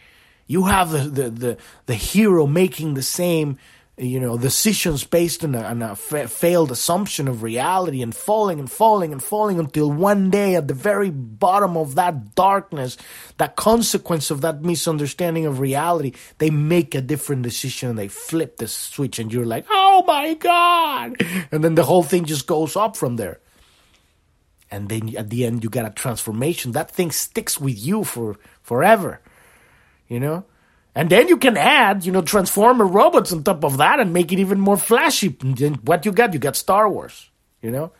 You 0.46 0.64
have 0.64 0.90
the, 0.90 1.00
the, 1.00 1.30
the, 1.30 1.56
the 1.84 1.94
hero 1.94 2.46
making 2.46 2.94
the 2.94 3.02
same 3.02 3.58
you 4.00 4.18
know, 4.18 4.38
decisions 4.38 5.04
based 5.04 5.44
on 5.44 5.54
a, 5.54 5.62
on 5.62 5.82
a 5.82 5.94
fa- 5.94 6.26
failed 6.26 6.72
assumption 6.72 7.28
of 7.28 7.42
reality 7.42 8.00
and 8.00 8.14
falling 8.14 8.58
and 8.58 8.70
falling 8.70 9.12
and 9.12 9.22
falling 9.22 9.58
until 9.58 9.92
one 9.92 10.30
day 10.30 10.54
at 10.54 10.68
the 10.68 10.74
very 10.74 11.10
bottom 11.10 11.76
of 11.76 11.96
that 11.96 12.34
darkness, 12.34 12.96
that 13.36 13.56
consequence 13.56 14.30
of 14.30 14.40
that 14.40 14.62
misunderstanding 14.62 15.44
of 15.44 15.60
reality, 15.60 16.12
they 16.38 16.48
make 16.48 16.94
a 16.94 17.02
different 17.02 17.42
decision 17.42 17.90
and 17.90 17.98
they 17.98 18.08
flip 18.08 18.56
the 18.56 18.66
switch 18.66 19.18
and 19.18 19.32
you're 19.32 19.44
like, 19.44 19.66
oh 19.68 20.02
my 20.06 20.32
God. 20.34 21.22
And 21.52 21.62
then 21.62 21.74
the 21.74 21.84
whole 21.84 22.02
thing 22.02 22.24
just 22.24 22.46
goes 22.46 22.76
up 22.76 22.96
from 22.96 23.16
there. 23.16 23.38
And 24.70 24.88
then 24.88 25.14
at 25.16 25.28
the 25.28 25.44
end, 25.44 25.62
you 25.62 25.68
get 25.68 25.84
a 25.84 25.90
transformation. 25.90 26.72
That 26.72 26.90
thing 26.90 27.10
sticks 27.10 27.60
with 27.60 27.78
you 27.78 28.04
for 28.04 28.38
forever, 28.62 29.20
you 30.08 30.20
know? 30.20 30.46
And 30.94 31.08
then 31.08 31.28
you 31.28 31.36
can 31.36 31.56
add, 31.56 32.04
you 32.04 32.12
know, 32.12 32.22
Transformer 32.22 32.84
robots 32.84 33.32
on 33.32 33.44
top 33.44 33.64
of 33.64 33.76
that 33.78 34.00
and 34.00 34.12
make 34.12 34.32
it 34.32 34.38
even 34.38 34.58
more 34.58 34.76
flashy. 34.76 35.36
And 35.40 35.56
then 35.56 35.74
what 35.84 36.04
you 36.04 36.12
got? 36.12 36.32
You 36.32 36.40
got 36.40 36.56
Star 36.56 36.88
Wars, 36.88 37.30
you 37.62 37.70
know? 37.70 37.92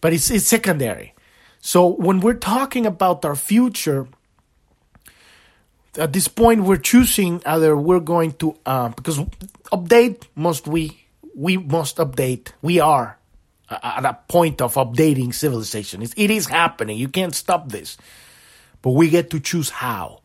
But 0.00 0.12
it's, 0.12 0.30
it's 0.30 0.46
secondary. 0.46 1.14
So 1.58 1.88
when 1.88 2.20
we're 2.20 2.34
talking 2.34 2.86
about 2.86 3.24
our 3.24 3.34
future, 3.34 4.06
at 5.98 6.12
this 6.12 6.28
point 6.28 6.62
we're 6.62 6.76
choosing 6.76 7.42
either 7.44 7.76
we're 7.76 8.00
going 8.00 8.32
to, 8.34 8.56
uh, 8.64 8.90
because 8.90 9.18
update 9.72 10.22
must 10.36 10.68
we, 10.68 11.04
we 11.34 11.56
must 11.56 11.96
update. 11.96 12.52
We 12.62 12.78
are 12.78 13.18
at 13.68 14.04
a 14.04 14.18
point 14.28 14.60
of 14.60 14.74
updating 14.74 15.34
civilization. 15.34 16.02
It's, 16.02 16.14
it 16.16 16.30
is 16.30 16.46
happening. 16.46 16.98
You 16.98 17.08
can't 17.08 17.34
stop 17.34 17.70
this. 17.70 17.96
But 18.82 18.92
we 18.92 19.10
get 19.10 19.30
to 19.30 19.40
choose 19.40 19.70
how 19.70 20.20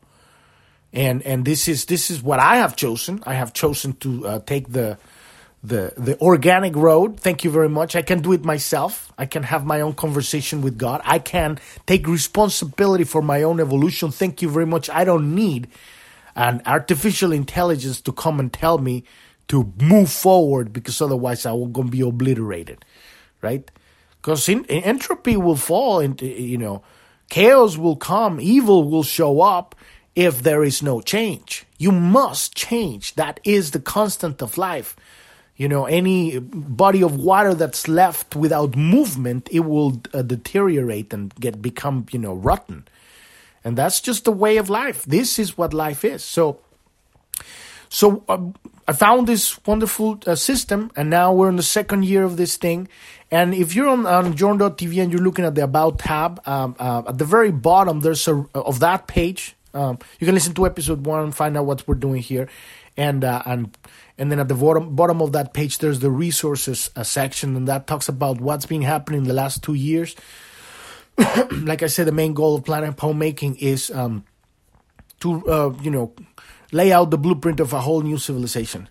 and 0.94 1.22
and 1.24 1.46
this 1.46 1.68
is 1.68 1.86
this 1.86 2.12
is 2.12 2.22
what 2.22 2.40
I 2.40 2.58
have 2.58 2.76
chosen. 2.76 3.22
I 3.26 3.34
have 3.34 3.54
chosen 3.54 3.94
to 3.98 4.28
uh, 4.28 4.40
take 4.40 4.72
the 4.72 4.98
the 5.64 5.94
the 5.98 6.20
organic 6.20 6.76
road. 6.76 7.20
Thank 7.20 7.44
you 7.44 7.52
very 7.52 7.70
much. 7.70 7.96
I 7.96 8.02
can 8.02 8.22
do 8.22 8.34
it 8.34 8.44
myself. 8.44 9.12
I 9.18 9.26
can 9.26 9.44
have 9.44 9.66
my 9.66 9.82
own 9.82 9.94
conversation 9.94 10.62
with 10.62 10.78
God. 10.78 11.02
I 11.06 11.20
can 11.20 11.60
take 11.86 12.08
responsibility 12.08 13.04
for 13.04 13.22
my 13.22 13.44
own 13.44 13.60
evolution. 13.60 14.12
Thank 14.12 14.42
you 14.42 14.50
very 14.50 14.66
much. 14.66 14.90
I 14.90 15.06
don't 15.06 15.34
need 15.34 15.68
an 16.36 16.62
artificial 16.66 17.32
intelligence 17.32 18.02
to 18.02 18.12
come 18.12 18.40
and 18.40 18.52
tell 18.52 18.78
me 18.78 19.04
to 19.48 19.72
move 19.82 20.10
forward 20.10 20.74
because 20.74 21.02
otherwise 21.02 21.46
I 21.46 21.52
will 21.52 21.72
to 21.72 21.84
be 21.84 22.02
obliterated, 22.02 22.86
right? 23.42 23.70
Because 24.22 24.48
entropy 24.50 25.36
will 25.38 25.56
fall 25.56 26.00
into 26.00 26.26
you 26.26 26.58
know 26.58 26.84
chaos 27.30 27.78
will 27.78 27.96
come, 27.96 28.42
evil 28.42 28.90
will 28.90 29.04
show 29.04 29.42
up 29.42 29.76
if 30.16 30.44
there 30.44 30.64
is 30.64 30.82
no 30.82 31.02
change. 31.02 31.66
You 31.78 31.92
must 31.92 32.56
change. 32.56 33.16
That 33.16 33.40
is 33.44 33.72
the 33.72 33.80
constant 33.80 34.42
of 34.42 34.58
life. 34.58 34.96
You 35.56 35.68
know, 35.68 35.86
any 35.86 36.40
body 36.40 37.04
of 37.04 37.16
water 37.16 37.54
that's 37.54 37.88
left 37.88 38.36
without 38.36 38.76
movement, 38.76 39.48
it 39.52 39.62
will 39.62 40.02
uh, 40.14 40.24
deteriorate 40.24 41.14
and 41.14 41.34
get 41.36 41.62
become, 41.62 42.08
you 42.12 42.20
know, 42.20 42.34
rotten. 42.34 42.88
And 43.64 43.78
that's 43.78 44.02
just 44.02 44.26
the 44.26 44.32
way 44.32 44.58
of 44.58 44.70
life. 44.70 45.04
This 45.06 45.38
is 45.38 45.58
what 45.58 45.74
life 45.74 46.04
is. 46.04 46.24
So, 46.24 46.60
so 47.90 48.24
uh, 48.28 48.40
I 48.88 48.94
found 48.94 49.28
this 49.28 49.64
wonderful 49.66 50.20
uh, 50.26 50.36
system, 50.36 50.90
and 50.96 51.10
now 51.10 51.32
we're 51.32 51.50
in 51.50 51.58
the 51.58 51.64
second 51.64 52.06
year 52.06 52.24
of 52.24 52.38
this 52.38 52.58
thing. 52.58 52.88
And 53.30 53.54
if 53.54 53.76
you're 53.76 53.88
on, 53.88 54.08
on 54.08 54.36
Journ.tv 54.36 55.02
and 55.02 55.12
you're 55.12 55.22
looking 55.22 55.46
at 55.46 55.54
the 55.54 55.64
About 55.64 56.00
tab, 56.00 56.42
um, 56.48 56.76
uh, 56.80 57.04
at 57.08 57.18
the 57.20 57.26
very 57.26 57.52
bottom, 57.52 58.00
there's 58.00 58.28
a 58.28 58.46
of 58.56 58.80
that 58.80 59.06
page 59.08 59.56
um, 59.74 60.00
you 60.20 60.26
can 60.26 60.36
listen 60.36 60.54
to 60.56 60.66
episode 60.66 61.06
one 61.06 61.32
find 61.32 61.58
out 61.58 61.66
what 61.66 61.88
we're 61.88 61.96
doing 61.96 62.22
here, 62.22 62.50
and 62.98 63.24
uh, 63.24 63.42
and 63.46 63.76
and 64.18 64.32
then 64.32 64.40
at 64.40 64.48
the 64.48 64.56
bottom 64.56 64.96
bottom 64.96 65.22
of 65.22 65.32
that 65.32 65.54
page 65.54 65.78
there's 65.78 66.00
the 66.00 66.12
resources 66.12 66.90
uh, 66.96 67.04
section, 67.04 67.56
and 67.56 67.68
that 67.68 67.88
talks 67.88 68.10
about 68.10 68.42
what's 68.42 68.66
been 68.66 68.82
happening 68.82 69.22
in 69.22 69.28
the 69.28 69.34
last 69.34 69.64
two 69.64 69.74
years. 69.74 70.16
like 71.52 71.84
I 71.84 71.88
said, 71.88 72.08
the 72.08 72.12
main 72.12 72.34
goal 72.34 72.56
of 72.56 72.66
Planet 72.66 72.98
Homemaking 73.00 73.56
is 73.58 73.92
um, 73.92 74.26
to 75.22 75.46
uh, 75.48 75.74
you 75.82 75.92
know 75.92 76.14
lay 76.72 76.92
out 76.92 77.12
the 77.12 77.18
blueprint 77.18 77.60
of 77.60 77.74
a 77.74 77.82
whole 77.82 78.02
new 78.02 78.18
civilization. 78.18 78.90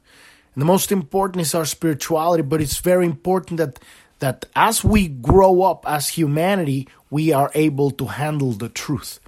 And 0.54 0.62
the 0.62 0.66
most 0.66 0.90
important 0.90 1.42
is 1.42 1.54
our 1.54 1.64
spirituality, 1.64 2.42
but 2.42 2.60
it's 2.60 2.78
very 2.78 3.06
important 3.06 3.58
that 3.58 3.78
that 4.20 4.46
as 4.54 4.84
we 4.84 5.08
grow 5.08 5.62
up 5.62 5.84
as 5.88 6.08
humanity, 6.08 6.88
we 7.10 7.32
are 7.32 7.50
able 7.54 7.90
to 7.92 8.06
handle 8.06 8.52
the 8.52 8.68
truth 8.68 9.20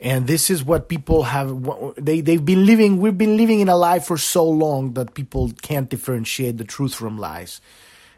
and 0.00 0.26
this 0.26 0.48
is 0.48 0.64
what 0.64 0.88
people 0.88 1.24
have 1.24 1.50
they 1.96 2.22
they've 2.22 2.44
been 2.44 2.64
living 2.64 2.98
we've 2.98 3.18
been 3.18 3.36
living 3.36 3.60
in 3.60 3.68
a 3.68 3.76
lie 3.76 4.00
for 4.00 4.16
so 4.16 4.48
long 4.48 4.94
that 4.94 5.14
people 5.14 5.52
can't 5.60 5.90
differentiate 5.90 6.56
the 6.56 6.64
truth 6.64 6.94
from 6.94 7.18
lies. 7.18 7.60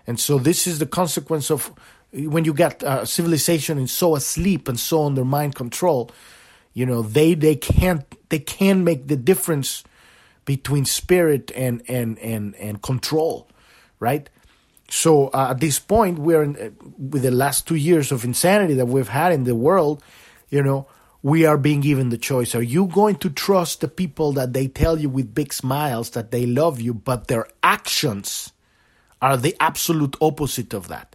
And 0.07 0.19
so 0.19 0.39
this 0.39 0.67
is 0.67 0.79
the 0.79 0.87
consequence 0.87 1.51
of 1.51 1.73
when 2.13 2.45
you 2.45 2.55
get 2.55 2.83
uh, 2.85 3.05
civilization 3.05 3.79
and 3.79 3.91
so 3.91 4.15
asleep 4.15 4.69
and 4.69 4.79
so 4.79 5.05
under 5.07 5.25
mind 5.25 5.55
control 5.55 6.11
you 6.73 6.87
know 6.87 7.03
they 7.03 7.35
they 7.35 7.57
can't 7.57 8.05
they 8.29 8.39
can't 8.39 8.81
make 8.81 9.09
the 9.09 9.17
difference 9.17 9.83
between 10.45 10.85
spirit 10.85 11.51
and 11.55 11.83
and 11.89 12.19
and 12.21 12.55
and 12.57 12.83
control 12.83 13.49
right? 13.99 14.29
So 14.89 15.29
uh, 15.29 15.49
at 15.51 15.61
this 15.61 15.79
point 15.79 16.19
we're 16.19 16.43
in, 16.43 16.57
uh, 16.57 16.71
with 16.99 17.23
the 17.23 17.31
last 17.31 17.67
2 17.67 17.75
years 17.75 18.13
of 18.13 18.25
insanity 18.25 18.75
that 18.75 18.87
we've 18.87 19.09
had 19.09 19.33
in 19.33 19.45
the 19.45 19.57
world 19.57 20.03
you 20.49 20.63
know 20.63 20.87
we 21.23 21.47
are 21.47 21.57
being 21.57 21.81
given 21.81 22.09
the 22.09 22.19
choice. 22.19 22.55
Are 22.55 22.63
you 22.63 22.87
going 22.87 23.17
to 23.17 23.31
trust 23.31 23.81
the 23.81 23.89
people 23.89 24.33
that 24.33 24.53
they 24.53 24.67
tell 24.67 24.99
you 24.99 25.09
with 25.09 25.35
big 25.35 25.53
smiles 25.53 26.11
that 26.11 26.33
they 26.33 26.47
love 26.47 26.81
you, 26.81 26.93
but 26.93 27.29
their 27.29 27.47
actions 27.63 28.53
are 29.21 29.37
the 29.37 29.57
absolute 29.61 30.17
opposite 30.21 30.75
of 30.75 30.89
that? 30.89 31.15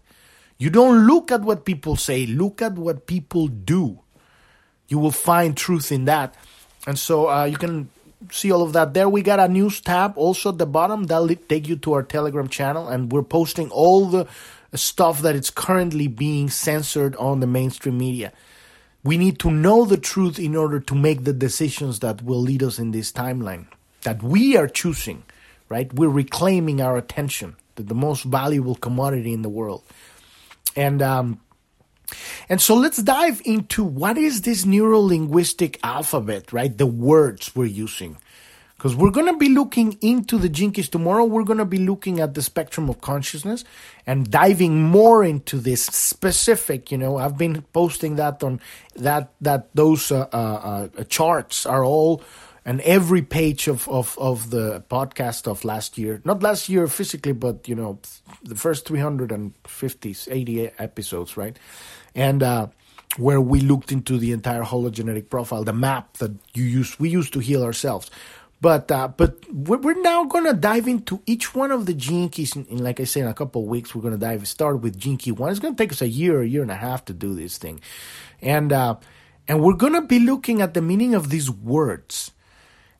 You 0.57 0.69
don't 0.69 1.05
look 1.05 1.31
at 1.31 1.41
what 1.41 1.65
people 1.65 1.97
say, 1.97 2.25
look 2.25 2.61
at 2.61 2.73
what 2.73 3.05
people 3.05 3.47
do. 3.47 3.99
You 4.87 4.97
will 4.97 5.11
find 5.11 5.55
truth 5.55 5.91
in 5.91 6.05
that. 6.05 6.35
And 6.87 6.97
so 6.97 7.29
uh, 7.29 7.43
you 7.43 7.57
can 7.57 7.89
see 8.31 8.51
all 8.51 8.63
of 8.63 8.73
that 8.73 8.93
there. 8.93 9.09
We 9.09 9.21
got 9.21 9.39
a 9.39 9.47
news 9.49 9.81
tab 9.81 10.13
also 10.15 10.49
at 10.49 10.57
the 10.57 10.65
bottom 10.65 11.03
that'll 11.03 11.27
take 11.27 11.67
you 11.67 11.75
to 11.75 11.93
our 11.93 12.03
Telegram 12.03 12.47
channel, 12.47 12.87
and 12.87 13.11
we're 13.11 13.23
posting 13.23 13.69
all 13.69 14.05
the 14.05 14.25
stuff 14.73 15.21
that 15.21 15.35
is 15.35 15.49
currently 15.49 16.07
being 16.07 16.49
censored 16.49 17.15
on 17.17 17.41
the 17.41 17.47
mainstream 17.47 17.97
media. 17.97 18.31
We 19.07 19.17
need 19.17 19.39
to 19.39 19.49
know 19.49 19.85
the 19.85 19.95
truth 19.95 20.37
in 20.37 20.53
order 20.53 20.81
to 20.81 20.93
make 20.93 21.23
the 21.23 21.31
decisions 21.31 21.99
that 21.99 22.21
will 22.21 22.41
lead 22.41 22.61
us 22.61 22.77
in 22.77 22.91
this 22.91 23.09
timeline 23.09 23.67
that 24.01 24.21
we 24.21 24.57
are 24.57 24.67
choosing, 24.67 25.23
right? 25.69 25.87
We're 25.93 26.09
reclaiming 26.09 26.81
our 26.81 26.97
attention, 26.97 27.55
the, 27.75 27.83
the 27.83 27.95
most 27.95 28.23
valuable 28.25 28.75
commodity 28.75 29.31
in 29.31 29.43
the 29.43 29.49
world. 29.49 29.83
And 30.75 31.01
um, 31.01 31.39
and 32.49 32.59
so 32.59 32.75
let's 32.75 33.01
dive 33.01 33.41
into 33.45 33.81
what 33.81 34.17
is 34.17 34.41
this 34.41 34.65
neuro 34.65 34.99
linguistic 34.99 35.79
alphabet, 35.83 36.51
right? 36.51 36.77
The 36.77 36.85
words 36.85 37.55
we're 37.55 37.63
using. 37.87 38.17
Because 38.77 38.96
we're 38.96 39.12
going 39.12 39.25
to 39.25 39.38
be 39.38 39.50
looking 39.50 39.98
into 40.01 40.38
the 40.38 40.50
gene 40.50 40.72
keys 40.72 40.88
tomorrow. 40.88 41.25
We're 41.25 41.43
going 41.43 41.57
to 41.57 41.65
be 41.65 41.79
looking 41.79 42.19
at 42.19 42.36
the 42.36 42.43
spectrum 42.43 42.89
of 42.89 43.01
consciousness 43.01 43.63
and 44.05 44.29
diving 44.29 44.84
more 44.84 45.24
into 45.24 45.57
this 45.60 45.86
specific 45.86 46.91
you 46.91 46.98
know 46.98 47.17
i've 47.17 47.38
been 47.38 47.62
posting 47.74 48.15
that 48.15 48.41
on 48.41 48.60
that 48.96 49.34
that 49.41 49.69
those 49.75 50.12
uh, 50.12 50.27
uh, 50.31 50.88
uh, 50.98 51.03
charts 51.03 51.65
are 51.65 51.84
all 51.84 52.24
and 52.65 52.81
every 52.81 53.22
page 53.22 53.69
of, 53.69 53.88
of, 53.88 54.17
of 54.19 54.50
the 54.50 54.84
podcast 54.89 55.48
of 55.48 55.63
last 55.63 55.98
year 55.98 56.22
not 56.25 56.41
last 56.41 56.69
year 56.69 56.88
physically 56.88 57.34
but 57.34 57.67
you 57.67 57.75
know 57.75 58.00
the 58.43 58.55
first 58.55 58.88
350 58.88 60.15
80 60.29 60.69
episodes 60.79 61.38
right? 61.38 61.57
And 62.15 62.41
uh, 62.41 62.67
where 63.17 63.39
we 63.39 63.62
looked 63.62 63.91
into 63.91 64.17
the 64.17 64.31
entire 64.31 64.63
hologenetic 64.63 65.29
profile 65.29 65.63
the 65.63 65.74
map 65.74 66.17
that 66.17 66.31
you 66.53 66.63
use 66.63 67.00
we 67.00 67.10
used 67.10 67.34
to 67.34 67.39
heal 67.39 67.63
ourselves 67.63 68.12
but 68.59 68.91
uh, 68.91 69.07
but 69.09 69.45
we're, 69.51 70.01
now 70.01 70.25
gonna 70.25 70.53
dive 70.53 70.87
into 70.87 71.21
each 71.25 71.53
one 71.53 71.71
of 71.71 71.85
the 71.85 71.93
gene 71.93 72.29
keys. 72.29 72.55
In, 72.55 72.83
like 72.83 72.99
I 72.99 73.03
say, 73.03 73.21
in 73.21 73.27
a 73.27 73.33
couple 73.33 73.61
of 73.61 73.67
weeks, 73.67 73.93
we're 73.93 74.01
gonna 74.01 74.17
dive 74.17 74.47
start 74.47 74.81
with 74.81 74.97
gene 74.97 75.19
one. 75.35 75.51
It's 75.51 75.59
gonna 75.59 75.75
take 75.75 75.91
us 75.91 76.01
a 76.01 76.07
year, 76.07 76.41
a 76.41 76.47
year 76.47 76.63
and 76.63 76.71
a 76.71 76.75
half 76.75 77.05
to 77.05 77.13
do 77.13 77.35
this 77.35 77.57
thing, 77.57 77.79
and 78.41 78.73
uh, 78.73 78.95
and 79.47 79.61
we're 79.61 79.73
gonna 79.73 80.01
be 80.01 80.19
looking 80.19 80.61
at 80.61 80.73
the 80.73 80.81
meaning 80.81 81.13
of 81.13 81.29
these 81.29 81.51
words. 81.51 82.31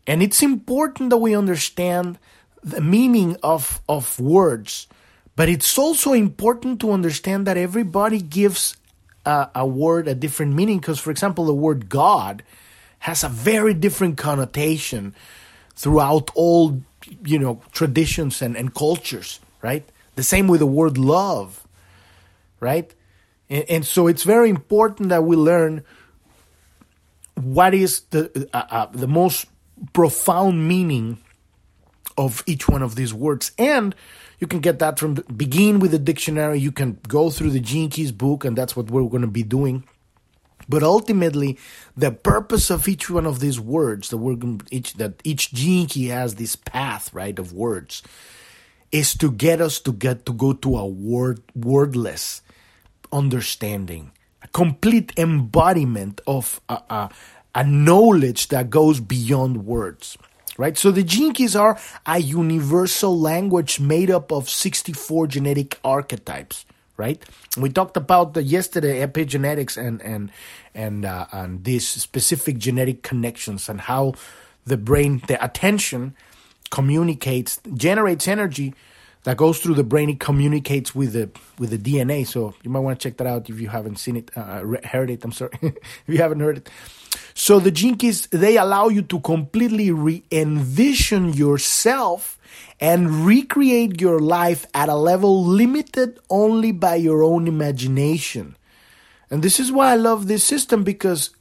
And 0.06 0.22
it's 0.22 0.42
important 0.42 1.10
that 1.10 1.18
we 1.18 1.36
understand 1.36 2.20
the 2.64 2.82
meaning 2.82 3.36
of 3.42 3.82
of 3.90 4.20
words, 4.20 4.88
but 5.36 5.50
it's 5.50 5.76
also 5.78 6.14
important 6.14 6.80
to 6.82 6.92
understand 6.92 7.48
that 7.48 7.58
everybody 7.58 8.22
gives 8.22 8.78
a, 9.26 9.50
a 9.56 9.66
word 9.66 10.08
a 10.08 10.14
different 10.14 10.54
meaning. 10.54 10.78
Because, 10.78 11.00
for 11.00 11.10
example, 11.10 11.46
the 11.46 11.54
word 11.54 11.90
God 11.90 12.44
has 13.00 13.24
a 13.24 13.30
very 13.30 13.74
different 13.74 14.18
connotation 14.18 15.16
throughout 15.78 16.32
all 16.36 16.82
you 17.24 17.40
know 17.40 17.62
traditions 17.72 18.42
and, 18.42 18.58
and 18.58 18.74
cultures 18.74 19.40
right? 19.62 19.88
The 20.16 20.24
same 20.24 20.48
with 20.48 20.60
the 20.60 20.68
word 20.68 20.98
love 20.98 21.68
right? 22.60 22.94
And, 23.50 23.66
and 23.70 23.86
so 23.86 24.08
it's 24.08 24.24
very 24.24 24.50
important 24.50 25.10
that 25.10 25.24
we 25.24 25.36
learn 25.36 25.84
what 27.36 27.74
is 27.74 28.02
the 28.10 28.50
uh, 28.54 28.64
uh, 28.70 28.86
the 28.92 29.08
most 29.08 29.46
profound 29.94 30.68
meaning 30.68 31.20
of 32.18 32.44
each 32.48 32.68
one 32.68 32.82
of 32.82 32.96
these 32.96 33.14
words. 33.14 33.52
And 33.60 33.94
you 34.40 34.48
can 34.48 34.60
get 34.60 34.80
that 34.80 34.98
from 34.98 35.16
begin 35.36 35.80
with 35.80 35.92
the 35.92 36.00
dictionary. 36.00 36.60
You 36.60 36.72
can 36.72 37.00
go 37.08 37.30
through 37.30 37.52
the 37.52 37.60
gene 37.60 37.90
keys 37.90 38.12
book 38.12 38.44
and 38.44 38.58
that's 38.58 38.76
what 38.76 38.90
we're 38.90 39.08
going 39.08 39.22
to 39.22 39.28
be 39.28 39.44
doing 39.44 39.84
but 40.70 40.84
ultimately, 40.84 41.58
the 41.96 42.12
purpose 42.12 42.70
of 42.70 42.88
each 42.88 43.10
one 43.10 43.26
of 43.26 43.40
these 43.40 43.60
words, 43.60 44.10
the 44.10 44.18
word 44.18 44.64
each 44.72 44.96
that 44.96 45.22
each 45.24 45.52
key 45.52 46.08
has 46.08 46.36
this 46.36 46.56
path, 46.56 47.14
right, 47.14 47.38
of 47.40 47.54
words, 47.54 48.04
is 48.92 49.16
to 49.16 49.32
get 49.32 49.62
us 49.62 49.80
to 49.82 49.94
get 49.94 50.26
to 50.26 50.34
go 50.34 50.54
to 50.54 50.78
a 50.78 50.86
word 50.86 51.42
wordless 51.56 52.42
understanding, 53.12 54.12
a 54.42 54.48
complete 54.50 55.14
embodiment 55.18 56.20
of 56.28 56.60
a, 56.68 56.82
a, 56.90 57.10
a 57.56 57.64
knowledge 57.64 58.50
that 58.50 58.70
goes 58.70 59.00
beyond 59.00 59.66
words. 59.66 60.18
Right? 60.58 60.76
So 60.76 60.90
the 60.90 61.04
keys 61.04 61.56
are 61.56 61.80
a 62.08 62.18
universal 62.18 63.18
language 63.18 63.80
made 63.80 64.10
up 64.10 64.32
of 64.32 64.50
64 64.50 65.28
genetic 65.28 65.80
archetypes 65.84 66.66
right? 66.98 67.24
We 67.58 67.70
talked 67.70 67.96
about 67.96 68.34
the 68.34 68.44
yesterday 68.44 69.06
epigenetics 69.06 69.78
and 69.78 70.02
and 70.02 70.32
and 70.74 71.06
uh, 71.06 71.28
and 71.32 71.64
these 71.64 71.88
specific 71.88 72.58
genetic 72.58 73.04
connections 73.04 73.70
and 73.70 73.82
how 73.82 74.14
the 74.66 74.78
brain, 74.78 75.22
the 75.28 75.44
attention, 75.44 76.16
communicates, 76.70 77.62
generates 77.74 78.28
energy 78.28 78.74
that 79.28 79.36
goes 79.36 79.60
through 79.60 79.74
the 79.74 79.84
brain. 79.84 80.10
It 80.10 80.22
communicates 80.22 80.96
with 80.96 81.12
the 81.12 81.30
with 81.60 81.72
the 81.72 81.78
DNA. 81.78 82.26
So 82.26 82.54
you 82.64 82.70
might 82.70 82.80
want 82.80 82.98
to 82.98 83.10
check 83.10 83.18
that 83.18 83.28
out 83.28 83.50
if 83.50 83.60
you 83.60 83.68
haven't 83.68 83.98
seen 83.98 84.16
it, 84.16 84.32
uh, 84.38 84.64
heard 84.86 85.10
it. 85.10 85.26
I'm 85.26 85.34
sorry, 85.34 85.52
if 85.62 86.08
you 86.08 86.20
haven't 86.20 86.40
heard 86.40 86.60
it. 86.60 86.70
So 87.34 87.60
the 87.60 87.70
keys 87.70 88.28
they 88.28 88.56
allow 88.56 88.88
you 88.88 89.02
to 89.02 89.20
completely 89.20 89.92
re-envision 89.92 91.34
yourself 91.34 92.40
and 92.80 93.26
recreate 93.26 94.00
your 94.00 94.22
life 94.22 94.66
at 94.74 94.88
a 94.88 94.96
level 94.96 95.44
limited 95.44 96.20
only 96.30 96.72
by 96.72 96.96
your 96.96 97.22
own 97.22 97.50
imagination. 97.50 98.56
And 99.30 99.44
this 99.44 99.60
is 99.60 99.74
why 99.74 99.92
I 99.92 99.96
love 99.96 100.28
this 100.28 100.46
system 100.46 100.86
because 100.86 101.32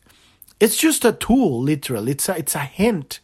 it's 0.58 0.76
just 0.76 1.04
a 1.04 1.12
tool, 1.12 1.62
literal. 1.62 2.08
It's 2.08 2.28
a, 2.28 2.36
it's 2.36 2.56
a 2.56 2.66
hint. 2.66 3.20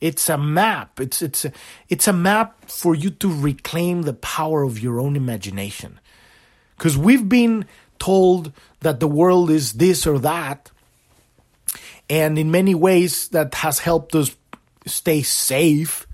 It's 0.00 0.28
a 0.28 0.38
map. 0.38 1.00
It's 1.00 1.22
it's 1.22 1.44
a, 1.44 1.52
it's 1.88 2.08
a 2.08 2.12
map 2.12 2.70
for 2.70 2.94
you 2.94 3.10
to 3.10 3.32
reclaim 3.32 4.02
the 4.02 4.14
power 4.14 4.62
of 4.62 4.78
your 4.78 5.00
own 5.00 5.16
imagination. 5.16 5.98
Cuz 6.78 6.96
we've 6.96 7.28
been 7.28 7.66
told 7.98 8.52
that 8.80 9.00
the 9.00 9.08
world 9.08 9.50
is 9.50 9.74
this 9.74 10.06
or 10.06 10.18
that. 10.20 10.70
And 12.08 12.38
in 12.38 12.50
many 12.50 12.74
ways 12.74 13.28
that 13.28 13.54
has 13.56 13.80
helped 13.80 14.14
us 14.14 14.34
stay 14.86 15.22
safe 15.22 16.06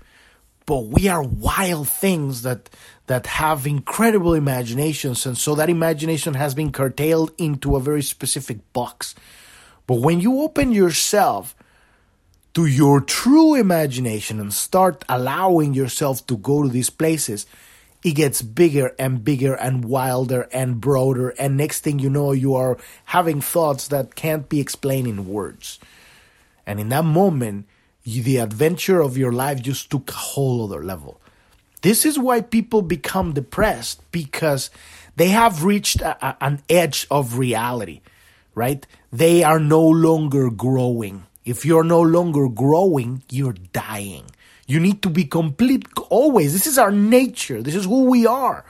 but 0.65 0.87
we 0.87 1.07
are 1.07 1.23
wild 1.23 1.87
things 1.87 2.41
that 2.41 2.69
that 3.07 3.27
have 3.27 3.67
incredible 3.67 4.33
imaginations 4.33 5.25
and 5.25 5.37
so 5.37 5.55
that 5.55 5.69
imagination 5.69 6.33
has 6.33 6.55
been 6.55 6.71
curtailed 6.71 7.31
into 7.37 7.75
a 7.75 7.79
very 7.79 8.01
specific 8.01 8.57
box 8.73 9.15
but 9.87 9.99
when 9.99 10.19
you 10.19 10.41
open 10.41 10.71
yourself 10.71 11.55
to 12.55 12.65
your 12.65 12.99
true 13.01 13.53
imagination 13.53 14.39
and 14.39 14.53
start 14.53 15.05
allowing 15.07 15.73
yourself 15.73 16.25
to 16.27 16.37
go 16.37 16.63
to 16.63 16.69
these 16.69 16.89
places 16.89 17.45
it 18.03 18.13
gets 18.13 18.41
bigger 18.41 18.93
and 18.99 19.23
bigger 19.23 19.55
and 19.55 19.85
wilder 19.85 20.47
and 20.51 20.81
broader 20.81 21.29
and 21.37 21.57
next 21.57 21.81
thing 21.81 21.99
you 21.99 22.09
know 22.09 22.31
you 22.31 22.55
are 22.55 22.77
having 23.05 23.41
thoughts 23.41 23.87
that 23.89 24.15
can't 24.15 24.49
be 24.49 24.59
explained 24.59 25.07
in 25.07 25.27
words 25.27 25.79
and 26.65 26.79
in 26.79 26.89
that 26.89 27.05
moment 27.05 27.65
the 28.05 28.37
adventure 28.37 29.01
of 29.01 29.17
your 29.17 29.31
life 29.31 29.61
just 29.61 29.89
took 29.89 30.09
a 30.09 30.13
whole 30.13 30.63
other 30.63 30.83
level. 30.83 31.19
This 31.81 32.05
is 32.05 32.17
why 32.19 32.41
people 32.41 32.81
become 32.81 33.33
depressed 33.33 34.01
because 34.11 34.69
they 35.15 35.29
have 35.29 35.63
reached 35.63 36.01
a, 36.01 36.25
a, 36.25 36.37
an 36.41 36.61
edge 36.69 37.07
of 37.09 37.37
reality, 37.37 38.01
right? 38.53 38.85
They 39.11 39.43
are 39.43 39.59
no 39.59 39.83
longer 39.83 40.49
growing. 40.49 41.25
If 41.45 41.65
you're 41.65 41.83
no 41.83 42.01
longer 42.01 42.49
growing, 42.49 43.23
you're 43.29 43.53
dying. 43.71 44.25
You 44.67 44.79
need 44.79 45.03
to 45.03 45.09
be 45.09 45.25
complete 45.25 45.87
always. 46.09 46.53
This 46.53 46.65
is 46.65 46.77
our 46.77 46.91
nature. 46.91 47.61
This 47.61 47.75
is 47.75 47.85
who 47.85 48.05
we 48.05 48.25
are. 48.25 48.65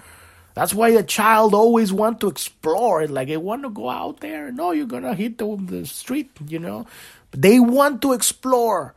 That's 0.53 0.73
why 0.73 0.89
a 0.89 1.03
child 1.03 1.53
always 1.53 1.91
want 1.91 2.19
to 2.21 2.27
explore. 2.27 3.07
Like 3.07 3.29
they 3.29 3.37
want 3.37 3.63
to 3.63 3.69
go 3.69 3.89
out 3.89 4.19
there. 4.19 4.51
No, 4.51 4.71
you're 4.71 4.85
gonna 4.85 5.15
hit 5.15 5.37
the, 5.37 5.57
the 5.57 5.85
street. 5.85 6.31
You 6.47 6.59
know, 6.59 6.85
they 7.31 7.59
want 7.59 8.01
to 8.01 8.13
explore 8.13 8.95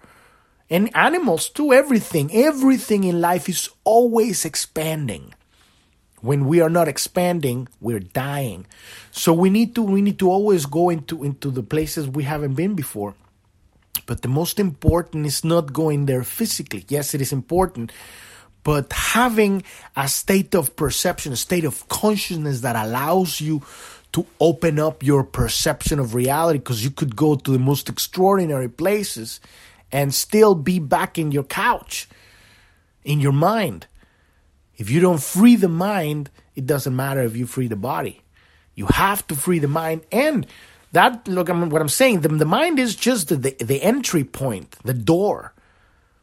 and 0.70 0.94
animals 0.94 1.48
too 1.48 1.72
everything 1.72 2.30
everything 2.34 3.04
in 3.04 3.20
life 3.20 3.48
is 3.48 3.70
always 3.84 4.44
expanding 4.44 5.34
when 6.20 6.46
we 6.46 6.60
are 6.60 6.70
not 6.70 6.88
expanding 6.88 7.68
we're 7.80 8.00
dying 8.00 8.66
so 9.10 9.32
we 9.32 9.50
need 9.50 9.74
to 9.74 9.82
we 9.82 10.02
need 10.02 10.18
to 10.18 10.30
always 10.30 10.66
go 10.66 10.90
into 10.90 11.24
into 11.24 11.50
the 11.50 11.62
places 11.62 12.08
we 12.08 12.24
haven't 12.24 12.54
been 12.54 12.74
before 12.74 13.14
but 14.08 14.22
the 14.22 14.28
most 14.40 14.58
important 14.58 15.24
is 15.24 15.44
not 15.44 15.72
going 15.72 16.06
there 16.06 16.24
physically 16.24 16.84
yes 16.88 17.14
it 17.14 17.20
is 17.20 17.32
important 17.32 17.92
but 18.64 18.92
having 18.92 19.62
a 19.94 20.08
state 20.08 20.54
of 20.54 20.74
perception 20.74 21.32
a 21.32 21.36
state 21.36 21.64
of 21.64 21.86
consciousness 21.88 22.62
that 22.62 22.74
allows 22.74 23.40
you 23.40 23.62
to 24.12 24.26
open 24.40 24.78
up 24.78 25.02
your 25.02 25.22
perception 25.22 25.98
of 25.98 26.14
reality 26.14 26.58
because 26.58 26.82
you 26.82 26.90
could 26.90 27.14
go 27.14 27.36
to 27.36 27.50
the 27.52 27.58
most 27.58 27.88
extraordinary 27.88 28.68
places 28.68 29.40
and 29.92 30.14
still 30.14 30.54
be 30.54 30.78
back 30.78 31.18
in 31.18 31.32
your 31.32 31.44
couch, 31.44 32.08
in 33.04 33.20
your 33.20 33.32
mind. 33.32 33.86
If 34.76 34.90
you 34.90 35.00
don't 35.00 35.22
free 35.22 35.56
the 35.56 35.68
mind, 35.68 36.30
it 36.54 36.66
doesn't 36.66 36.94
matter 36.94 37.22
if 37.22 37.36
you 37.36 37.46
free 37.46 37.68
the 37.68 37.76
body. 37.76 38.22
You 38.74 38.86
have 38.86 39.26
to 39.28 39.34
free 39.34 39.58
the 39.58 39.68
mind. 39.68 40.02
And 40.12 40.46
that, 40.92 41.26
look, 41.28 41.48
I'm, 41.48 41.70
what 41.70 41.82
I'm 41.82 41.88
saying, 41.88 42.20
the, 42.20 42.28
the 42.28 42.44
mind 42.44 42.78
is 42.78 42.96
just 42.96 43.28
the, 43.28 43.36
the, 43.36 43.56
the 43.60 43.82
entry 43.82 44.24
point, 44.24 44.76
the 44.84 44.94
door. 44.94 45.52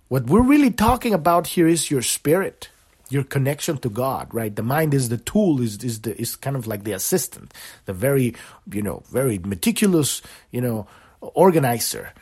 What 0.07 0.25
we're 0.25 0.41
really 0.41 0.71
talking 0.71 1.13
about 1.13 1.47
here 1.47 1.67
is 1.67 1.91
your 1.91 2.01
spirit, 2.01 2.69
your 3.09 3.23
connection 3.23 3.77
to 3.79 3.89
God, 3.89 4.33
right? 4.33 4.55
The 4.55 4.63
mind 4.63 4.93
is 4.93 5.09
the 5.09 5.17
tool, 5.17 5.61
is 5.61 5.83
is 5.83 6.01
the 6.01 6.19
is 6.19 6.35
kind 6.35 6.55
of 6.55 6.67
like 6.67 6.83
the 6.83 6.93
assistant, 6.93 7.53
the 7.85 7.93
very, 7.93 8.35
you 8.71 8.81
know, 8.81 9.03
very 9.09 9.39
meticulous, 9.39 10.21
you 10.51 10.61
know, 10.61 10.87
organizer 11.21 12.13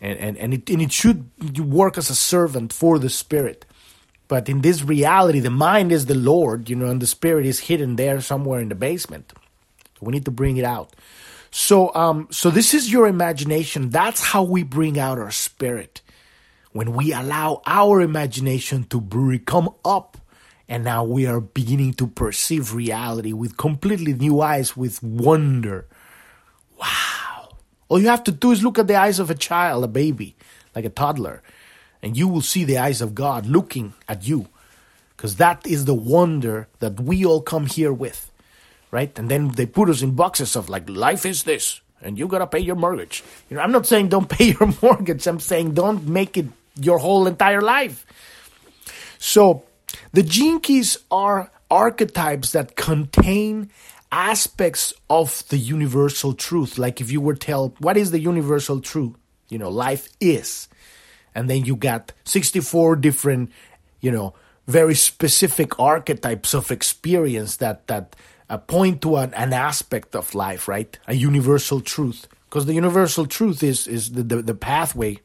and, 0.00 0.18
and, 0.18 0.36
and, 0.38 0.54
it, 0.54 0.70
and 0.70 0.82
it 0.82 0.92
should 0.92 1.30
work 1.58 1.98
as 1.98 2.10
a 2.10 2.14
servant 2.14 2.72
for 2.72 2.98
the 2.98 3.08
spirit. 3.08 3.64
But 4.28 4.48
in 4.48 4.60
this 4.60 4.82
reality, 4.82 5.40
the 5.40 5.50
mind 5.50 5.92
is 5.92 6.06
the 6.06 6.14
Lord, 6.14 6.68
you 6.68 6.76
know, 6.76 6.86
and 6.86 7.00
the 7.00 7.06
spirit 7.06 7.46
is 7.46 7.60
hidden 7.60 7.96
there 7.96 8.20
somewhere 8.20 8.60
in 8.60 8.68
the 8.68 8.74
basement. 8.74 9.32
We 10.00 10.12
need 10.12 10.24
to 10.24 10.30
bring 10.30 10.56
it 10.56 10.64
out. 10.64 10.94
So, 11.58 11.90
um, 11.94 12.28
so 12.30 12.50
this 12.50 12.74
is 12.74 12.92
your 12.92 13.06
imagination. 13.06 13.88
That's 13.88 14.20
how 14.20 14.42
we 14.42 14.62
bring 14.62 14.98
out 14.98 15.18
our 15.18 15.30
spirit. 15.30 16.02
when 16.72 16.92
we 16.92 17.14
allow 17.14 17.62
our 17.64 18.02
imagination 18.02 18.84
to 18.84 19.00
come 19.46 19.70
up 19.82 20.18
and 20.68 20.84
now 20.84 21.02
we 21.02 21.26
are 21.26 21.40
beginning 21.40 21.94
to 21.94 22.06
perceive 22.06 22.74
reality 22.74 23.32
with 23.32 23.56
completely 23.56 24.12
new 24.12 24.42
eyes 24.42 24.76
with 24.76 25.02
wonder 25.02 25.86
wow 26.78 27.48
all 27.88 27.98
you 27.98 28.08
have 28.08 28.24
to 28.24 28.32
do 28.32 28.52
is 28.52 28.62
look 28.62 28.78
at 28.78 28.86
the 28.86 28.94
eyes 28.94 29.18
of 29.18 29.30
a 29.30 29.34
child 29.34 29.82
a 29.82 29.88
baby 29.88 30.36
like 30.74 30.84
a 30.84 30.90
toddler 30.90 31.42
and 32.02 32.18
you 32.18 32.28
will 32.28 32.42
see 32.42 32.64
the 32.64 32.76
eyes 32.76 33.00
of 33.00 33.14
god 33.14 33.46
looking 33.46 33.94
at 34.06 34.28
you 34.28 34.46
because 35.16 35.36
that 35.36 35.66
is 35.66 35.86
the 35.86 35.94
wonder 35.94 36.68
that 36.80 37.00
we 37.00 37.24
all 37.24 37.40
come 37.40 37.64
here 37.64 37.94
with 37.94 38.30
right 38.96 39.18
and 39.18 39.28
then 39.32 39.48
they 39.60 39.66
put 39.78 39.90
us 39.94 40.02
in 40.06 40.12
boxes 40.22 40.56
of 40.56 40.68
like 40.74 40.88
life 41.06 41.24
is 41.32 41.44
this 41.50 41.80
and 42.02 42.18
you 42.18 42.26
gotta 42.34 42.46
pay 42.46 42.62
your 42.68 42.78
mortgage 42.84 43.22
you 43.48 43.56
know 43.56 43.62
i'm 43.62 43.74
not 43.78 43.86
saying 43.86 44.08
don't 44.08 44.28
pay 44.36 44.46
your 44.56 44.68
mortgage 44.82 45.26
i'm 45.26 45.40
saying 45.40 45.74
don't 45.82 46.06
make 46.18 46.36
it 46.36 46.46
your 46.88 46.98
whole 46.98 47.26
entire 47.26 47.60
life 47.60 48.04
so 49.18 49.64
the 50.12 50.22
keys 50.62 50.98
are 51.10 51.50
archetypes 51.70 52.52
that 52.52 52.76
contain 52.76 53.70
aspects 54.12 54.94
of 55.10 55.46
the 55.48 55.58
universal 55.58 56.32
truth. 56.32 56.78
Like 56.78 57.00
if 57.00 57.10
you 57.10 57.20
were 57.20 57.34
tell 57.34 57.74
what 57.78 57.96
is 57.96 58.10
the 58.10 58.20
universal 58.20 58.80
truth? 58.80 59.14
You 59.48 59.58
know, 59.58 59.70
life 59.70 60.08
is. 60.20 60.68
And 61.34 61.50
then 61.50 61.64
you 61.64 61.76
got 61.76 62.12
64 62.24 62.96
different, 62.96 63.50
you 64.00 64.10
know, 64.10 64.34
very 64.66 64.94
specific 64.94 65.78
archetypes 65.78 66.54
of 66.54 66.70
experience 66.70 67.56
that 67.56 67.86
that 67.86 68.16
uh, 68.48 68.58
point 68.58 69.02
to 69.02 69.16
an, 69.16 69.34
an 69.34 69.52
aspect 69.52 70.14
of 70.14 70.34
life, 70.34 70.68
right? 70.68 70.98
A 71.06 71.14
universal 71.14 71.80
truth. 71.80 72.26
Because 72.48 72.66
the 72.66 72.74
universal 72.74 73.26
truth 73.26 73.62
is 73.62 73.86
is 73.86 74.12
the, 74.12 74.22
the, 74.22 74.42
the 74.42 74.54
pathway 74.54 75.18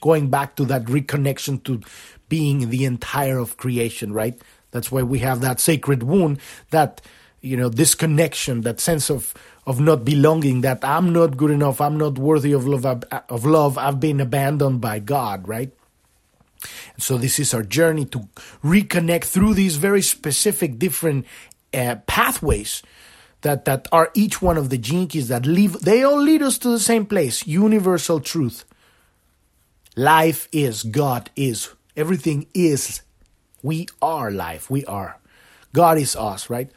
going 0.00 0.28
back 0.28 0.56
to 0.56 0.64
that 0.66 0.84
reconnection 0.84 1.62
to 1.64 1.80
being 2.28 2.70
the 2.70 2.84
entire 2.84 3.38
of 3.38 3.56
creation, 3.56 4.12
right? 4.12 4.40
That's 4.70 4.90
why 4.90 5.02
we 5.02 5.20
have 5.20 5.40
that 5.40 5.60
sacred 5.60 6.02
wound, 6.02 6.40
that 6.70 7.00
you 7.40 7.56
know, 7.56 7.68
disconnection, 7.68 8.62
that 8.62 8.80
sense 8.80 9.10
of 9.10 9.34
of 9.66 9.80
not 9.80 10.04
belonging, 10.04 10.60
that 10.60 10.84
I'm 10.84 11.12
not 11.12 11.36
good 11.36 11.50
enough, 11.50 11.80
I'm 11.80 11.96
not 11.96 12.18
worthy 12.18 12.52
of 12.52 12.66
love, 12.66 12.84
of 12.84 13.46
love, 13.46 13.78
I've 13.78 13.98
been 13.98 14.20
abandoned 14.20 14.80
by 14.80 14.98
God, 14.98 15.48
right? 15.48 15.72
So 16.98 17.16
this 17.16 17.38
is 17.38 17.54
our 17.54 17.62
journey 17.62 18.04
to 18.06 18.28
reconnect 18.62 19.24
through 19.24 19.54
these 19.54 19.76
very 19.76 20.02
specific 20.02 20.78
different 20.78 21.26
uh, 21.74 21.96
pathways 22.06 22.82
that 23.42 23.64
that 23.64 23.88
are 23.92 24.10
each 24.14 24.40
one 24.40 24.56
of 24.56 24.70
the 24.70 24.78
keys 24.78 25.28
that 25.28 25.44
lead 25.46 25.70
they 25.70 26.02
all 26.02 26.20
lead 26.20 26.42
us 26.42 26.58
to 26.58 26.68
the 26.68 26.80
same 26.80 27.04
place 27.04 27.46
universal 27.46 28.20
truth 28.20 28.64
life 29.96 30.48
is 30.52 30.82
god 30.84 31.30
is 31.36 31.74
Everything 31.96 32.46
is. 32.54 33.02
We 33.62 33.86
are 34.02 34.30
life. 34.30 34.68
We 34.68 34.84
are. 34.86 35.18
God 35.72 35.98
is 35.98 36.16
us, 36.16 36.50
right? 36.50 36.70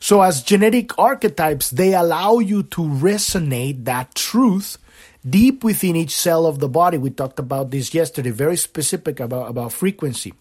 So, 0.00 0.22
as 0.22 0.42
genetic 0.42 0.98
archetypes, 0.98 1.70
they 1.70 1.94
allow 1.94 2.38
you 2.38 2.62
to 2.64 2.82
resonate 2.82 3.84
that 3.84 4.14
truth 4.14 4.78
deep 5.28 5.62
within 5.62 5.96
each 5.96 6.14
cell 6.14 6.46
of 6.46 6.58
the 6.58 6.68
body. 6.68 6.98
We 6.98 7.10
talked 7.10 7.38
about 7.38 7.70
this 7.70 7.94
yesterday, 7.94 8.30
very 8.30 8.56
specific 8.56 9.20
about, 9.20 9.48
about 9.48 9.72
frequency. 9.72 10.34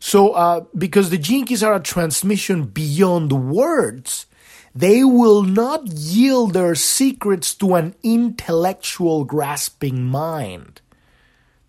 So, 0.00 0.30
uh, 0.30 0.64
because 0.76 1.10
the 1.10 1.18
gene 1.18 1.44
keys 1.44 1.62
are 1.62 1.74
a 1.74 1.80
transmission 1.80 2.64
beyond 2.64 3.32
words, 3.32 4.26
they 4.74 5.02
will 5.02 5.42
not 5.42 5.86
yield 5.88 6.52
their 6.52 6.74
secrets 6.74 7.54
to 7.56 7.74
an 7.74 7.94
intellectual 8.02 9.24
grasping 9.24 10.04
mind. 10.04 10.80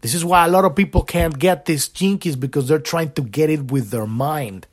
This 0.01 0.13
is 0.13 0.23
why 0.23 0.45
a 0.45 0.49
lot 0.49 0.65
of 0.65 0.75
people 0.75 1.03
can't 1.03 1.37
get 1.37 1.65
these 1.65 1.87
gene 1.87 2.19
keys 2.19 2.35
because 2.35 2.67
they're 2.67 2.79
trying 2.79 3.11
to 3.13 3.21
get 3.21 3.49
it 3.49 3.71
with 3.71 3.89
their 3.89 4.05
mind. 4.05 4.67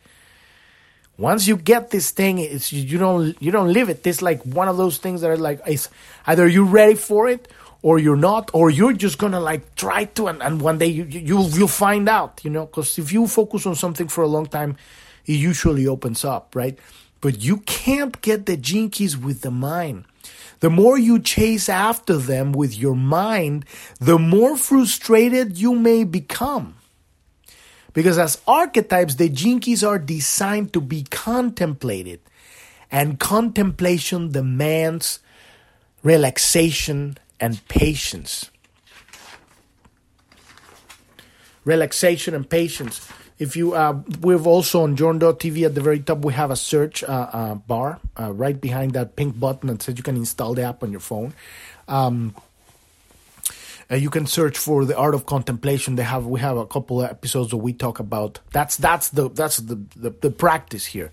Once 1.19 1.49
you 1.49 1.57
get 1.57 1.91
this 1.91 2.11
thing, 2.11 2.39
it's 2.39 2.73
you 2.73 2.99
don't 2.99 3.41
you 3.41 3.51
don't 3.51 3.73
live 3.73 3.89
it. 3.89 4.07
It's 4.07 4.21
like 4.21 4.43
one 4.43 4.69
of 4.69 4.77
those 4.77 4.99
things 4.99 5.23
that 5.23 5.31
are 5.31 5.37
like 5.39 5.61
it's 5.67 5.89
either 6.27 6.47
you're 6.47 6.65
ready 6.65 6.95
for 6.95 7.27
it 7.27 7.49
or 7.87 8.01
you're 8.01 8.17
not, 8.17 8.51
or 8.53 8.69
you're 8.69 8.93
just 8.93 9.17
gonna 9.17 9.39
like 9.39 9.77
try 9.77 10.07
to, 10.07 10.27
and, 10.27 10.43
and 10.43 10.61
one 10.61 10.77
day 10.77 10.87
you, 10.89 11.05
you 11.05 11.41
you'll 11.55 11.69
find 11.69 12.09
out, 12.09 12.41
you 12.43 12.51
know. 12.51 12.67
Because 12.67 12.99
if 12.99 13.13
you 13.13 13.29
focus 13.29 13.65
on 13.65 13.77
something 13.77 14.09
for 14.09 14.25
a 14.25 14.27
long 14.27 14.47
time, 14.47 14.77
it 15.25 15.35
usually 15.35 15.87
opens 15.87 16.25
up, 16.25 16.57
right? 16.57 16.77
But 17.21 17.43
you 17.43 17.59
can't 17.59 18.21
get 18.23 18.47
the 18.47 18.57
keys 18.57 19.17
with 19.17 19.43
the 19.43 19.53
mind. 19.53 20.05
The 20.59 20.69
more 20.69 20.99
you 20.99 21.21
chase 21.21 21.69
after 21.69 22.17
them 22.17 22.51
with 22.51 22.77
your 22.77 22.97
mind, 22.97 23.67
the 24.01 24.19
more 24.19 24.57
frustrated 24.57 25.57
you 25.57 25.73
may 25.77 26.03
become. 26.03 26.75
Because 27.93 28.19
as 28.19 28.43
archetypes, 28.49 29.15
the 29.15 29.29
gene 29.29 29.61
keys 29.61 29.85
are 29.85 30.01
designed 30.01 30.73
to 30.73 30.81
be 30.81 31.05
contemplated, 31.05 32.19
and 32.91 33.21
contemplation 33.21 34.33
demands 34.33 35.21
relaxation 36.03 37.19
and 37.41 37.67
patience. 37.69 38.51
Relaxation 41.65 42.35
and 42.35 42.49
patience. 42.49 43.09
If 43.39 43.57
you 43.57 43.75
uh, 43.75 44.01
we've 44.23 44.47
also 44.47 44.83
on 44.83 44.97
journ.tv 44.97 45.67
at 45.67 45.75
the 45.75 45.81
very 45.81 46.01
top 46.01 46.25
we 46.25 46.33
have 46.33 46.51
a 46.51 46.57
search 46.57 47.05
uh, 47.05 47.29
uh, 47.33 47.55
bar 47.57 48.01
uh, 48.19 48.33
right 48.33 48.59
behind 48.59 48.93
that 48.93 49.17
pink 49.17 49.39
button 49.39 49.69
that 49.69 49.83
says 49.83 49.97
you 49.99 50.03
can 50.03 50.17
install 50.17 50.55
the 50.55 50.63
app 50.63 50.83
on 50.83 50.91
your 50.91 51.01
phone. 51.01 51.35
Um, 51.87 52.35
uh, 53.91 53.95
you 53.95 54.11
can 54.11 54.27
search 54.27 54.57
for 54.57 54.85
the 54.85 54.97
art 54.97 55.15
of 55.15 55.27
contemplation. 55.27 55.97
They 55.97 56.03
have 56.03 56.25
we 56.25 56.41
have 56.41 56.57
a 56.57 56.67
couple 56.67 57.03
of 57.03 57.11
episodes 57.11 57.53
where 57.53 57.63
we 57.63 57.75
talk 57.75 58.01
about 58.01 58.41
that's 58.53 58.77
that's 58.77 59.11
the 59.11 59.29
that's 59.29 59.59
the, 59.59 59.81
the, 59.97 60.11
the 60.11 60.31
practice 60.31 60.87
here 60.87 61.11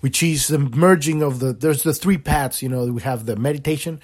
which 0.00 0.22
is 0.22 0.48
the 0.48 0.58
merging 0.58 1.22
of 1.22 1.40
the 1.40 1.52
there's 1.52 1.82
the 1.82 1.94
three 1.94 2.18
paths 2.18 2.62
you 2.62 2.68
know 2.68 2.86
we 2.86 3.02
have 3.02 3.26
the 3.26 3.36
meditation 3.36 4.00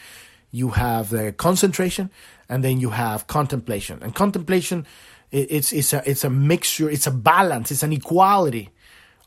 you 0.53 0.69
have 0.71 1.09
the 1.11 1.33
concentration 1.33 2.11
and 2.49 2.63
then 2.63 2.79
you 2.79 2.91
have 2.91 3.27
contemplation 3.27 3.99
and 4.03 4.15
contemplation 4.15 4.87
it's 5.33 5.73
it's 5.73 5.93
a 5.93 6.09
it's 6.09 6.25
a 6.25 6.31
mixture, 6.31 6.91
it's 6.91 7.07
a 7.07 7.11
balance, 7.11 7.71
it's 7.71 7.83
an 7.83 7.93
equality 7.93 8.69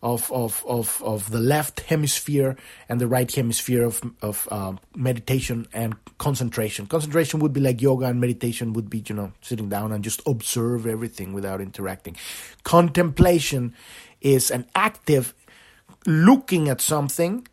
of 0.04 0.32
of 0.32 0.64
of 0.68 1.02
of 1.04 1.32
the 1.32 1.40
left 1.40 1.80
hemisphere 1.82 2.56
and 2.88 3.02
the 3.02 3.08
right 3.08 3.32
hemisphere 3.34 3.84
of 3.84 4.02
of 4.22 4.48
um, 4.52 4.80
meditation 4.96 5.68
and 5.74 5.96
concentration. 6.20 6.86
Concentration 6.86 7.40
would 7.40 7.54
be 7.54 7.60
like 7.60 7.82
yoga, 7.82 8.06
and 8.06 8.22
meditation 8.22 8.74
would 8.74 8.88
be 8.88 9.04
you 9.08 9.16
know 9.16 9.32
sitting 9.42 9.68
down 9.68 9.92
and 9.92 10.04
just 10.04 10.22
observe 10.28 10.86
everything 10.86 11.34
without 11.34 11.60
interacting. 11.60 12.16
Contemplation 12.64 13.74
is 14.22 14.52
an 14.52 14.68
active 14.76 15.34
looking 16.06 16.70
at 16.70 16.82
something, 16.82 17.48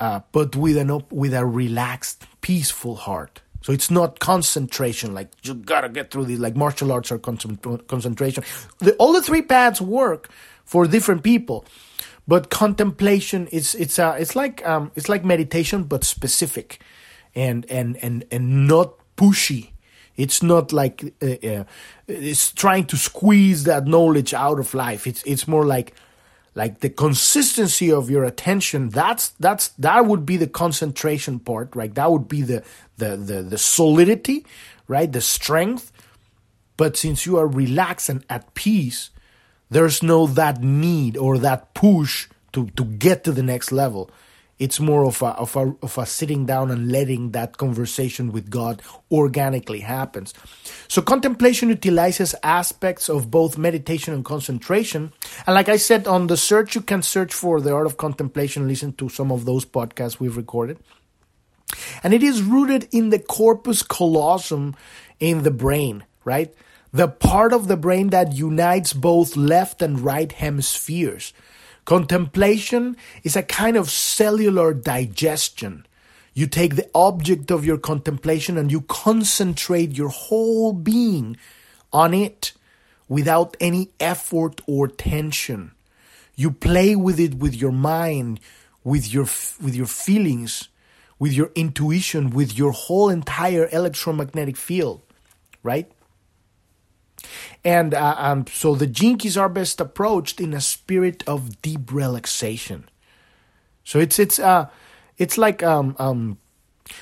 uh, 0.00 0.20
but 0.32 0.56
with 0.56 0.76
an 0.76 1.04
with 1.10 1.34
a 1.34 1.46
relaxed, 1.46 2.24
peaceful 2.40 2.96
heart. 2.96 3.40
So 3.62 3.72
it's 3.72 3.90
not 3.90 4.18
concentration, 4.18 5.14
like 5.14 5.30
you 5.42 5.54
gotta 5.54 5.88
get 5.88 6.10
through 6.10 6.26
these, 6.26 6.38
like 6.38 6.54
martial 6.54 6.92
arts 6.92 7.10
are 7.10 7.18
concentration. 7.18 8.44
The, 8.80 8.94
all 8.96 9.14
the 9.14 9.22
three 9.22 9.40
paths 9.40 9.80
work 9.80 10.28
for 10.64 10.86
different 10.86 11.22
people, 11.22 11.64
but 12.28 12.50
contemplation 12.50 13.46
is 13.46 13.74
it's 13.74 13.98
uh, 13.98 14.16
it's 14.18 14.36
like 14.36 14.66
um, 14.66 14.92
it's 14.96 15.08
like 15.08 15.24
meditation, 15.24 15.84
but 15.84 16.04
specific, 16.04 16.80
and 17.34 17.64
and 17.70 17.96
and 18.02 18.24
and 18.30 18.68
not 18.68 18.94
pushy. 19.16 19.70
It's 20.16 20.42
not 20.42 20.72
like 20.72 21.14
uh, 21.22 21.26
uh, 21.26 21.64
it's 22.06 22.52
trying 22.52 22.84
to 22.86 22.96
squeeze 22.96 23.64
that 23.64 23.86
knowledge 23.86 24.34
out 24.34 24.58
of 24.58 24.74
life. 24.74 25.06
It's 25.06 25.22
it's 25.24 25.48
more 25.48 25.64
like 25.64 25.94
like 26.54 26.80
the 26.80 26.90
consistency 26.90 27.90
of 27.90 28.10
your 28.10 28.24
attention 28.24 28.88
that's 28.90 29.30
that's 29.40 29.68
that 29.70 30.06
would 30.06 30.24
be 30.24 30.36
the 30.36 30.46
concentration 30.46 31.38
part 31.38 31.74
right? 31.74 31.94
That 31.94 32.10
would 32.10 32.28
be 32.28 32.42
the 32.42 32.62
the 32.98 33.16
the, 33.16 33.42
the 33.42 33.58
solidity 33.58 34.46
right? 34.86 35.10
The 35.10 35.20
strength. 35.20 35.90
But 36.76 36.96
since 36.96 37.24
you 37.24 37.38
are 37.38 37.46
relaxed 37.46 38.08
and 38.08 38.24
at 38.28 38.54
peace 38.54 39.10
there's 39.70 40.02
no 40.02 40.26
that 40.26 40.62
need 40.62 41.16
or 41.16 41.38
that 41.38 41.74
push 41.74 42.28
to 42.52 42.66
to 42.70 42.84
get 42.84 43.24
to 43.24 43.32
the 43.32 43.42
next 43.42 43.72
level 43.72 44.10
it's 44.64 44.80
more 44.80 45.04
of 45.04 45.20
a, 45.20 45.26
of 45.44 45.54
a 45.56 45.74
of 45.82 45.98
a 45.98 46.06
sitting 46.06 46.46
down 46.46 46.70
and 46.70 46.90
letting 46.90 47.32
that 47.32 47.58
conversation 47.58 48.32
with 48.32 48.48
God 48.48 48.80
organically 49.12 49.80
happens. 49.80 50.32
So 50.88 51.02
contemplation 51.02 51.68
utilizes 51.68 52.34
aspects 52.42 53.10
of 53.10 53.30
both 53.30 53.58
meditation 53.58 54.14
and 54.14 54.24
concentration. 54.24 55.12
And 55.46 55.54
like 55.54 55.68
I 55.68 55.76
said 55.76 56.06
on 56.06 56.28
the 56.28 56.38
search, 56.38 56.74
you 56.74 56.80
can 56.80 57.02
search 57.02 57.34
for 57.34 57.60
the 57.60 57.74
art 57.74 57.84
of 57.84 57.98
contemplation, 57.98 58.66
listen 58.66 58.94
to 58.94 59.10
some 59.10 59.30
of 59.30 59.44
those 59.44 59.66
podcasts 59.66 60.18
we've 60.18 60.36
recorded. 60.36 60.78
And 62.02 62.14
it 62.14 62.22
is 62.22 62.42
rooted 62.42 62.88
in 62.90 63.10
the 63.10 63.18
corpus 63.18 63.82
callosum 63.82 64.74
in 65.20 65.42
the 65.42 65.50
brain, 65.50 66.04
right? 66.24 66.54
The 66.92 67.08
part 67.08 67.52
of 67.52 67.68
the 67.68 67.76
brain 67.76 68.10
that 68.10 68.32
unites 68.32 68.94
both 68.94 69.36
left 69.36 69.82
and 69.82 70.00
right 70.00 70.32
hemispheres. 70.32 71.34
Contemplation 71.84 72.96
is 73.22 73.36
a 73.36 73.42
kind 73.42 73.76
of 73.76 73.90
cellular 73.90 74.72
digestion. 74.72 75.86
You 76.32 76.46
take 76.46 76.76
the 76.76 76.90
object 76.94 77.50
of 77.50 77.64
your 77.64 77.78
contemplation 77.78 78.56
and 78.58 78.72
you 78.72 78.82
concentrate 78.82 79.96
your 79.96 80.08
whole 80.08 80.72
being 80.72 81.36
on 81.92 82.14
it 82.14 82.52
without 83.08 83.56
any 83.60 83.90
effort 84.00 84.60
or 84.66 84.88
tension. 84.88 85.72
You 86.34 86.50
play 86.50 86.96
with 86.96 87.20
it 87.20 87.34
with 87.34 87.54
your 87.54 87.70
mind, 87.70 88.40
with 88.82 89.12
your 89.12 89.26
with 89.62 89.76
your 89.76 89.86
feelings, 89.86 90.68
with 91.18 91.32
your 91.32 91.52
intuition, 91.54 92.30
with 92.30 92.58
your 92.58 92.72
whole 92.72 93.08
entire 93.08 93.68
electromagnetic 93.70 94.56
field, 94.56 95.02
right? 95.62 95.90
And 97.64 97.94
uh, 97.94 98.14
um, 98.18 98.46
so 98.52 98.74
the 98.74 98.86
gene 98.86 99.18
keys 99.18 99.36
are 99.36 99.48
best 99.48 99.80
approached 99.80 100.40
in 100.40 100.52
a 100.54 100.60
spirit 100.60 101.22
of 101.26 101.60
deep 101.62 101.92
relaxation. 101.92 102.88
So 103.84 103.98
it's 103.98 104.18
it's 104.18 104.38
uh 104.38 104.68
it's 105.18 105.36
like 105.36 105.62
um 105.62 105.94
um 105.98 106.38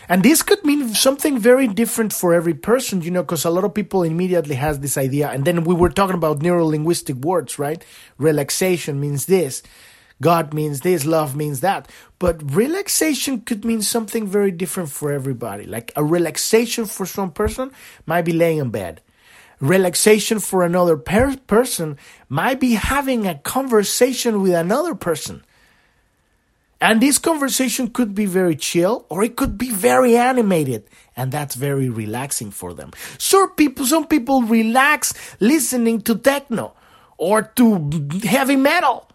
and 0.08 0.22
this 0.22 0.42
could 0.42 0.64
mean 0.64 0.94
something 0.94 1.38
very 1.38 1.66
different 1.66 2.12
for 2.12 2.34
every 2.34 2.54
person, 2.54 3.02
you 3.02 3.10
know, 3.10 3.22
because 3.22 3.44
a 3.44 3.50
lot 3.50 3.64
of 3.64 3.74
people 3.74 4.02
immediately 4.02 4.54
has 4.54 4.78
this 4.78 4.96
idea. 4.96 5.30
And 5.30 5.44
then 5.44 5.64
we 5.64 5.74
were 5.74 5.88
talking 5.88 6.14
about 6.14 6.42
neuro 6.42 6.66
linguistic 6.66 7.16
words, 7.16 7.58
right? 7.58 7.84
Relaxation 8.18 9.00
means 9.00 9.26
this. 9.26 9.62
God 10.20 10.54
means 10.54 10.82
this, 10.82 11.04
love 11.04 11.34
means 11.34 11.60
that. 11.60 11.90
But 12.20 12.54
relaxation 12.54 13.40
could 13.40 13.64
mean 13.64 13.82
something 13.82 14.26
very 14.26 14.52
different 14.52 14.90
for 14.90 15.10
everybody. 15.10 15.64
Like 15.64 15.90
a 15.96 16.04
relaxation 16.04 16.86
for 16.86 17.04
some 17.04 17.32
person 17.32 17.72
might 18.06 18.22
be 18.22 18.32
laying 18.32 18.58
in 18.58 18.70
bed. 18.70 19.00
Relaxation 19.62 20.40
for 20.40 20.64
another 20.64 20.96
per- 20.96 21.36
person 21.46 21.96
might 22.28 22.58
be 22.58 22.74
having 22.74 23.28
a 23.28 23.36
conversation 23.36 24.42
with 24.42 24.54
another 24.54 24.96
person. 24.96 25.44
And 26.80 27.00
this 27.00 27.16
conversation 27.16 27.90
could 27.90 28.12
be 28.12 28.26
very 28.26 28.56
chill 28.56 29.06
or 29.08 29.22
it 29.22 29.36
could 29.36 29.56
be 29.56 29.70
very 29.70 30.16
animated. 30.16 30.90
And 31.16 31.30
that's 31.30 31.54
very 31.54 31.88
relaxing 31.88 32.50
for 32.50 32.74
them. 32.74 32.90
Some 33.18 33.50
people, 33.50 33.86
some 33.86 34.08
people 34.08 34.42
relax 34.42 35.14
listening 35.38 36.00
to 36.02 36.16
techno 36.16 36.74
or 37.16 37.42
to 37.42 37.88
heavy 38.24 38.56
metal 38.56 39.08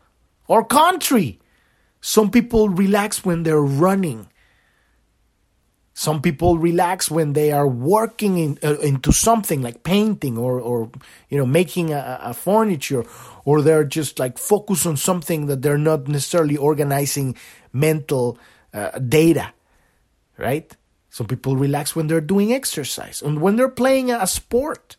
or 0.48 0.64
country. 0.64 1.42
Some 2.00 2.32
people 2.32 2.70
relax 2.70 3.26
when 3.26 3.44
they're 3.44 3.60
running. 3.60 4.30
Some 5.98 6.22
people 6.22 6.60
relax 6.60 7.10
when 7.10 7.34
they 7.34 7.52
are 7.52 7.68
working 7.68 8.38
in, 8.38 8.60
uh, 8.64 8.78
into 8.82 9.12
something 9.12 9.64
like 9.64 9.82
painting 9.82 10.38
or, 10.38 10.60
or 10.60 10.92
you 11.28 11.40
know 11.40 11.46
making 11.48 11.92
a, 11.92 12.20
a 12.22 12.34
furniture, 12.36 13.04
or 13.46 13.64
they're 13.64 13.84
just 13.84 14.20
like 14.20 14.38
focused 14.38 14.86
on 14.86 14.96
something 14.96 15.48
that 15.48 15.64
they're 15.64 15.80
not 15.80 16.08
necessarily 16.08 16.56
organizing 16.56 17.36
mental 17.74 18.38
uh, 18.76 18.92
data, 19.00 19.54
right? 20.38 20.72
Some 21.10 21.26
people 21.26 21.58
relax 21.58 21.96
when 21.96 22.06
they're 22.06 22.22
doing 22.22 22.54
exercise 22.54 23.24
and 23.24 23.42
when 23.42 23.56
they're 23.56 23.68
playing 23.68 24.12
a 24.12 24.28
sport. 24.28 24.98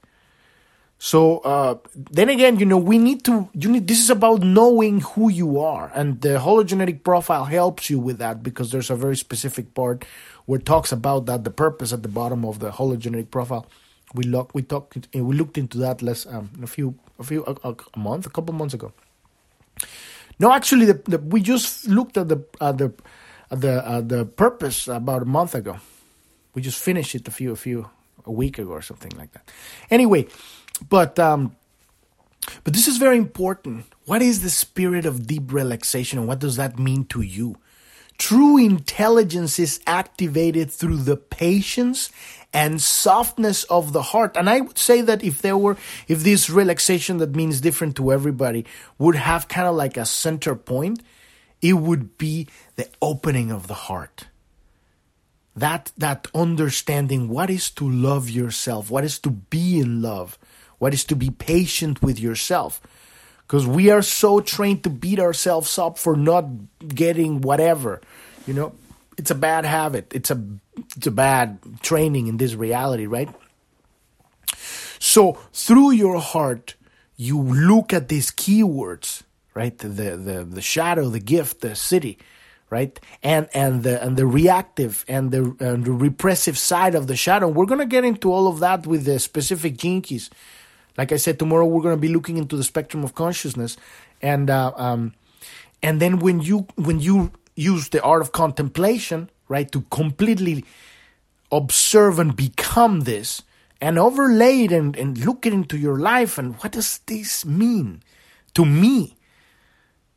So 0.99 1.39
uh, 1.39 1.77
then 1.95 2.29
again, 2.29 2.59
you 2.59 2.67
know, 2.67 2.77
we 2.77 2.99
need 2.99 3.25
to. 3.27 3.49
You 3.55 3.71
need. 3.71 3.87
This 3.87 4.01
is 4.01 4.11
about 4.11 4.41
knowing 4.43 5.01
who 5.01 5.31
you 5.31 5.61
are, 5.61 5.93
and 5.95 6.21
the 6.21 6.43
hologenetic 6.43 7.05
profile 7.05 7.45
helps 7.45 7.89
you 7.89 8.01
with 8.01 8.19
that 8.19 8.43
because 8.43 8.73
there's 8.73 8.91
a 8.91 8.97
very 8.97 9.17
specific 9.17 9.75
part 9.75 10.05
where 10.49 10.59
talks 10.59 10.93
about 10.93 11.27
that. 11.27 11.45
The 11.45 11.51
purpose 11.51 11.93
at 11.93 12.03
the 12.03 12.09
bottom 12.09 12.43
of 12.43 12.59
the 12.59 12.71
hologenetic 12.71 13.31
profile. 13.31 13.67
We 14.15 14.25
look. 14.25 14.55
We 14.55 14.63
talked. 14.63 15.07
We 15.13 15.21
looked 15.21 15.59
into 15.59 15.77
that 15.79 16.01
less 16.01 16.25
um, 16.25 16.49
a 16.63 16.67
few, 16.67 16.95
a 17.19 17.23
few, 17.23 17.45
a, 17.45 17.75
a 17.95 17.99
month, 17.99 18.25
a 18.25 18.31
couple 18.31 18.55
months 18.55 18.73
ago. 18.73 18.95
No, 20.41 20.51
actually, 20.51 20.87
the, 20.87 20.95
the, 21.05 21.19
we 21.19 21.43
just 21.43 21.87
looked 21.87 22.17
at 22.17 22.29
the 22.29 22.39
at 22.63 22.79
the 22.79 22.95
at 23.51 23.61
the 23.61 23.87
at 23.87 24.09
the 24.09 24.25
purpose 24.25 24.89
about 24.89 25.21
a 25.21 25.27
month 25.27 25.55
ago. 25.55 25.77
We 26.55 26.63
just 26.63 26.83
finished 26.83 27.15
it 27.15 27.29
a 27.29 27.31
few 27.31 27.53
a 27.53 27.57
few 27.57 27.91
a 28.25 28.33
week 28.33 28.59
ago 28.59 28.71
or 28.71 28.81
something 28.81 29.13
like 29.19 29.33
that. 29.33 29.51
Anyway, 29.91 30.29
but 30.89 31.19
um, 31.19 31.55
but 32.65 32.73
this 32.73 32.89
is 32.89 32.97
very 32.97 33.19
important. 33.19 33.85
What 34.07 34.23
is 34.23 34.41
the 34.41 34.49
spirit 34.49 35.05
of 35.05 35.27
deep 35.27 35.53
relaxation, 35.53 36.19
and 36.19 36.27
what 36.27 36.39
does 36.39 36.57
that 36.57 36.79
mean 36.79 37.05
to 37.13 37.21
you? 37.21 37.57
True 38.19 38.59
intelligence 38.59 39.59
is 39.59 39.81
activated 39.87 40.71
through 40.71 40.99
the 40.99 41.17
patience 41.17 42.11
and 42.53 42.81
softness 42.81 43.65
of 43.65 43.93
the 43.93 44.03
heart. 44.03 44.37
And 44.37 44.51
I 44.51 44.61
would 44.61 44.79
say 44.79 45.01
that 45.03 45.23
if 45.23 45.41
there 45.41 45.57
were, 45.57 45.77
if 46.09 46.25
this 46.25 46.51
relaxation 46.51 47.19
that 47.19 47.37
means 47.37 47.61
different 47.61 47.97
to 47.97 48.13
everybody 48.13 48.67
would 48.99 49.15
have 49.15 49.49
kind 49.49 49.69
of 49.69 49.77
like 49.77 49.97
a 49.97 50.05
center 50.05 50.55
point, 50.55 51.03
it 51.63 51.75
would 51.75 52.19
be 52.19 52.49
the 52.77 52.89
opening 53.01 53.51
of 53.51 53.67
the 53.67 53.75
heart 53.75 54.27
that 55.59 55.91
that 55.97 56.29
understanding 56.35 57.29
what 57.29 57.51
is 57.51 57.69
to 57.71 57.89
love 57.89 58.31
yourself 58.31 58.91
what 58.91 59.05
is 59.05 59.19
to 59.19 59.31
be 59.31 59.81
in 59.81 60.01
love 60.01 60.39
what 60.79 60.95
is 60.95 61.05
to 61.05 61.17
be 61.17 61.31
patient 61.31 62.01
with 62.01 62.19
yourself 62.19 62.81
because 63.49 63.67
we 63.67 63.91
are 63.91 64.03
so 64.03 64.39
trained 64.39 64.85
to 64.85 64.91
beat 64.91 65.19
ourselves 65.19 65.77
up 65.79 65.99
for 65.99 66.17
not 66.17 66.47
getting 66.87 67.41
whatever 67.41 68.01
you 68.49 68.55
know? 68.55 68.73
It's 69.19 69.31
a 69.31 69.35
bad 69.35 69.65
habit. 69.65 70.13
It's 70.15 70.31
a 70.31 70.43
it's 70.97 71.07
a 71.07 71.11
bad 71.11 71.59
training 71.83 72.29
in 72.29 72.39
this 72.39 72.55
reality 72.55 73.07
right? 73.07 73.29
So 74.99 75.35
through 75.53 75.93
your 75.93 76.19
heart 76.19 76.75
you 77.17 77.41
look 77.41 77.93
at 77.93 78.09
these 78.09 78.31
keywords 78.31 79.23
right? 79.55 79.77
The 79.77 79.89
the 79.89 80.47
the 80.49 80.63
shadow 80.63 81.09
the 81.11 81.21
gift 81.21 81.61
the 81.61 81.71
Siddhi 81.71 82.17
right? 82.71 82.99
And 83.23 83.49
and 83.53 83.83
the 83.83 84.03
and 84.03 84.17
the 84.17 84.27
reactive 84.27 85.05
and 85.09 85.31
the, 85.31 85.57
and 85.61 85.85
the 85.85 85.93
repressive 85.93 86.57
side 86.57 86.95
of 86.95 87.07
the 87.07 87.17
shadow. 87.17 87.49
We're 87.49 87.67
going 87.67 87.81
to 87.81 87.87
get 87.87 88.05
into 88.05 88.33
all 88.33 88.47
of 88.47 88.61
that 88.61 88.87
with 88.87 89.05
the 89.05 89.19
specific 89.19 89.79
keys 89.79 90.31
like 90.99 91.13
I 91.13 91.17
said, 91.17 91.39
tomorrow 91.39 91.65
we're 91.65 91.83
going 91.83 91.97
to 91.97 92.01
be 92.01 92.09
looking 92.09 92.37
into 92.37 92.57
the 92.57 92.65
spectrum 92.65 93.05
of 93.05 93.15
consciousness, 93.15 93.77
and 94.21 94.51
uh, 94.51 94.73
um, 94.77 95.15
and 95.81 96.03
then 96.03 96.19
when 96.19 96.41
you 96.41 96.67
when 96.75 96.99
you 96.99 97.31
use 97.55 97.89
the 97.91 98.03
art 98.03 98.21
of 98.21 98.33
contemplation, 98.33 99.31
right, 99.47 99.71
to 99.71 99.83
completely 99.91 100.65
observe 101.53 102.19
and 102.19 102.35
become 102.35 103.03
this, 103.03 103.43
and 103.81 103.99
overlay 103.99 104.65
it 104.65 104.73
and, 104.73 104.97
and 104.97 105.25
look 105.25 105.47
it 105.47 105.53
into 105.53 105.79
your 105.79 105.99
life, 105.99 106.37
and 106.37 106.57
what 106.57 106.73
does 106.73 106.99
this 107.07 107.47
mean 107.47 108.03
to 108.55 108.65
me? 108.65 109.15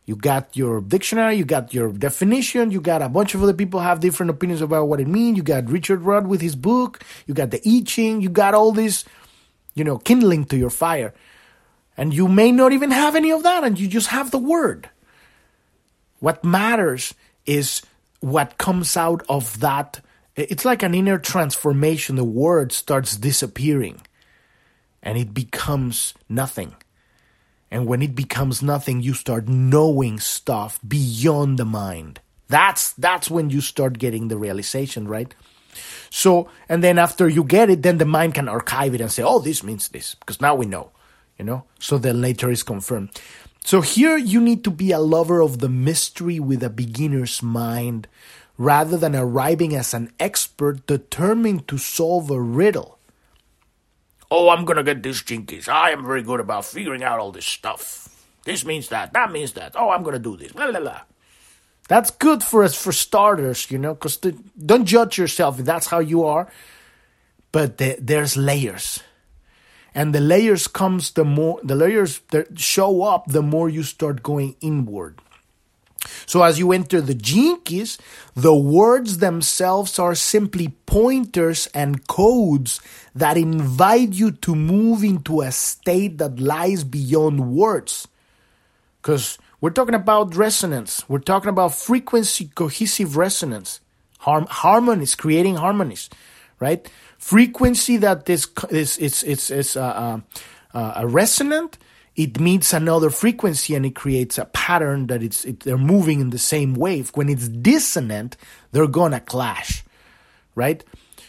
You 0.06 0.16
got 0.16 0.58
your 0.58 0.82
dictionary, 0.82 1.36
you 1.36 1.46
got 1.46 1.76
your 1.76 1.94
definition, 1.94 2.72
you 2.72 2.82
got 2.82 3.04
a 3.04 3.08
bunch 3.08 3.36
of 3.36 3.44
other 3.44 3.54
people 3.54 3.80
have 3.80 4.00
different 4.00 4.32
opinions 4.32 4.60
about 4.62 4.88
what 4.88 5.00
it 5.00 5.08
means. 5.08 5.38
You 5.38 5.44
got 5.44 5.70
Richard 5.70 6.02
Rudd 6.02 6.26
with 6.26 6.42
his 6.42 6.56
book, 6.56 7.04
you 7.28 7.36
got 7.36 7.52
the 7.52 7.62
I 7.64 7.84
Ching, 7.86 8.20
you 8.20 8.30
got 8.30 8.56
all 8.56 8.72
these 8.72 9.06
you 9.74 9.84
know, 9.84 9.98
kindling 9.98 10.46
to 10.46 10.58
your 10.58 10.70
fire. 10.70 11.14
And 11.98 12.14
you 12.14 12.28
may 12.28 12.52
not 12.52 12.72
even 12.72 12.92
have 12.92 13.16
any 13.16 13.32
of 13.32 13.44
that, 13.44 13.64
and 13.64 13.80
you 13.80 13.88
just 13.88 14.08
have 14.08 14.32
the 14.32 14.38
word. 14.38 14.90
What 16.20 16.44
matters 16.44 17.14
is 17.46 17.82
what 18.20 18.58
comes 18.58 18.96
out 18.96 19.24
of 19.28 19.60
that. 19.60 20.00
It's 20.36 20.66
like 20.66 20.84
an 20.84 20.96
inner 20.96 21.18
transformation. 21.18 22.16
The 22.16 22.24
word 22.24 22.72
starts 22.72 23.18
disappearing 23.18 24.02
and 25.04 25.18
it 25.18 25.34
becomes 25.34 26.14
nothing. 26.30 26.76
And 27.70 27.86
when 27.88 28.02
it 28.02 28.16
becomes 28.16 28.62
nothing, 28.62 29.02
you 29.02 29.14
start 29.14 29.48
knowing 29.48 30.20
stuff 30.20 30.80
beyond 30.88 31.58
the 31.58 31.66
mind. 31.66 32.20
That's 32.48 32.92
that's 32.94 33.32
when 33.32 33.50
you 33.50 33.62
start 33.62 33.98
getting 33.98 34.28
the 34.28 34.38
realization, 34.38 35.08
right? 35.08 35.34
So, 36.12 36.50
and 36.68 36.84
then 36.84 37.00
after 37.00 37.30
you 37.30 37.44
get 37.46 37.70
it, 37.70 37.84
then 37.84 37.98
the 37.98 38.06
mind 38.06 38.36
can 38.36 38.50
archive 38.50 38.94
it 38.94 39.02
and 39.02 39.10
say, 39.10 39.24
oh, 39.24 39.40
this 39.40 39.64
means 39.64 39.88
this, 39.88 40.14
because 40.16 40.42
now 40.42 40.54
we 40.54 40.66
know, 40.66 40.92
you 41.40 41.46
know? 41.46 41.64
So 41.80 41.98
then 41.98 42.22
later 42.22 42.52
is 42.52 42.64
confirmed. 42.64 43.10
So 43.64 43.80
here 43.80 44.18
you 44.18 44.42
need 44.42 44.66
to 44.66 44.72
be 44.72 44.92
a 44.92 45.00
lover 45.00 45.42
of 45.42 45.60
the 45.60 45.70
mystery 45.70 46.38
with 46.38 46.64
a 46.64 46.70
beginner's 46.70 47.42
mind 47.42 48.10
rather 48.58 48.98
than 48.98 49.16
arriving 49.16 49.74
as 49.74 49.94
an 49.94 50.12
expert 50.20 50.86
determined 50.86 51.68
to 51.70 51.78
solve 51.78 52.30
a 52.30 52.42
riddle. 52.42 53.00
Oh, 54.30 54.50
I'm 54.50 54.66
gonna 54.66 54.84
get 54.84 55.02
this 55.04 55.22
keys. 55.22 55.70
I 55.70 55.92
am 55.92 56.06
very 56.06 56.24
good 56.24 56.42
about 56.42 56.66
figuring 56.66 57.04
out 57.04 57.20
all 57.20 57.32
this 57.32 57.46
stuff. 57.46 58.10
This 58.44 58.66
means 58.66 58.90
that, 58.90 59.14
that 59.14 59.32
means 59.32 59.54
that. 59.54 59.76
Oh, 59.76 59.92
I'm 59.92 60.04
gonna 60.04 60.20
do 60.20 60.36
this. 60.36 60.52
Blah, 60.52 60.72
blah, 60.72 60.80
blah. 60.82 61.02
That's 61.92 62.10
good 62.10 62.42
for 62.42 62.64
us 62.64 62.74
for 62.74 62.94
starters, 62.94 63.70
you 63.70 63.78
know, 63.78 63.94
because 63.94 64.16
don't 64.16 64.86
judge 64.86 65.18
yourself 65.18 65.60
if 65.60 65.66
that's 65.66 65.88
how 65.88 66.00
you 66.00 66.24
are. 66.24 66.48
But 67.52 67.80
the, 67.80 67.98
there's 68.00 68.38
layers, 68.38 69.04
and 69.94 70.16
the 70.16 70.22
layers 70.22 70.70
comes 70.70 71.12
the 71.12 71.26
more 71.26 71.60
the 71.62 71.76
layers 71.76 72.20
that 72.30 72.58
show 72.58 73.04
up 73.04 73.28
the 73.28 73.42
more 73.42 73.68
you 73.68 73.84
start 73.84 74.24
going 74.24 74.56
inward. 74.62 75.20
So 76.26 76.44
as 76.44 76.58
you 76.58 76.72
enter 76.72 77.02
the 77.02 77.14
gene 77.14 77.60
keys, 77.60 77.98
the 78.36 78.56
words 78.56 79.18
themselves 79.18 80.00
are 80.00 80.16
simply 80.16 80.70
pointers 80.86 81.68
and 81.74 82.08
codes 82.08 82.80
that 83.14 83.36
invite 83.36 84.14
you 84.14 84.32
to 84.32 84.56
move 84.56 85.04
into 85.04 85.42
a 85.42 85.52
state 85.52 86.20
that 86.20 86.40
lies 86.40 86.86
beyond 86.86 87.52
words. 87.52 88.08
Because 89.02 89.38
we're 89.62 89.70
talking 89.70 89.96
about 89.96 90.36
resonance. 90.36 91.08
We're 91.08 91.20
talking 91.20 91.50
about 91.50 91.76
frequency 91.76 92.52
cohesive 92.56 93.16
resonance. 93.16 93.80
Harm, 94.20 94.46
harmonies, 94.50 95.16
creating 95.16 95.56
harmonies, 95.56 96.10
right? 96.60 96.88
Frequency 97.18 97.98
that 97.98 98.30
is 98.30 98.48
is 98.70 98.98
it's, 98.98 99.50
it's 99.50 99.76
uh, 99.76 99.82
uh, 99.82 100.20
uh, 100.78 100.94
a 100.98 101.08
resonant, 101.08 101.78
it 102.16 102.40
meets 102.40 102.74
another 102.74 103.10
frequency 103.10 103.74
and 103.74 103.86
it 103.86 103.96
creates 103.96 104.38
a 104.38 104.46
pattern 104.46 105.08
that 105.08 105.24
it's 105.24 105.46
it, 105.46 105.62
they're 105.62 105.78
moving 105.78 106.20
in 106.20 106.30
the 106.30 106.38
same 106.38 106.74
wave. 106.74 107.12
When 107.16 107.30
it's 107.30 107.48
dissonant, 107.48 108.38
they're 108.72 108.88
gonna 108.88 109.20
clash, 109.20 109.84
right? 110.56 110.84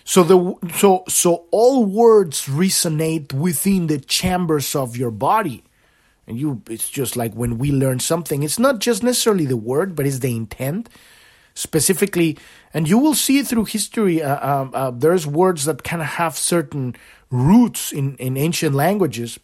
So 0.04 0.22
the 0.22 0.54
so 0.76 1.04
so 1.08 1.46
all 1.50 1.84
words 1.84 2.46
resonate 2.46 3.32
within 3.32 3.86
the 3.86 3.98
chambers 3.98 4.74
of 4.74 4.96
your 4.96 5.10
body. 5.10 5.64
And 6.32 6.40
you 6.40 6.62
it's 6.70 6.88
just 6.88 7.14
like 7.14 7.34
when 7.34 7.58
we 7.58 7.70
learn 7.70 8.00
something, 8.00 8.42
it's 8.42 8.58
not 8.58 8.78
just 8.78 9.02
necessarily 9.02 9.44
the 9.44 9.56
word, 9.56 9.94
but 9.94 10.06
it's 10.06 10.20
the 10.20 10.34
intent. 10.34 10.88
Specifically, 11.52 12.38
and 12.72 12.88
you 12.88 12.96
will 12.96 13.12
see 13.12 13.42
through 13.42 13.66
history, 13.66 14.22
uh, 14.22 14.36
uh, 14.36 14.70
uh, 14.72 14.90
there's 14.90 15.26
words 15.26 15.66
that 15.66 15.84
kind 15.84 16.00
of 16.00 16.08
have 16.08 16.38
certain 16.38 16.96
roots 17.30 17.92
in, 17.92 18.16
in 18.16 18.38
ancient 18.38 18.74
languages, 18.74 19.38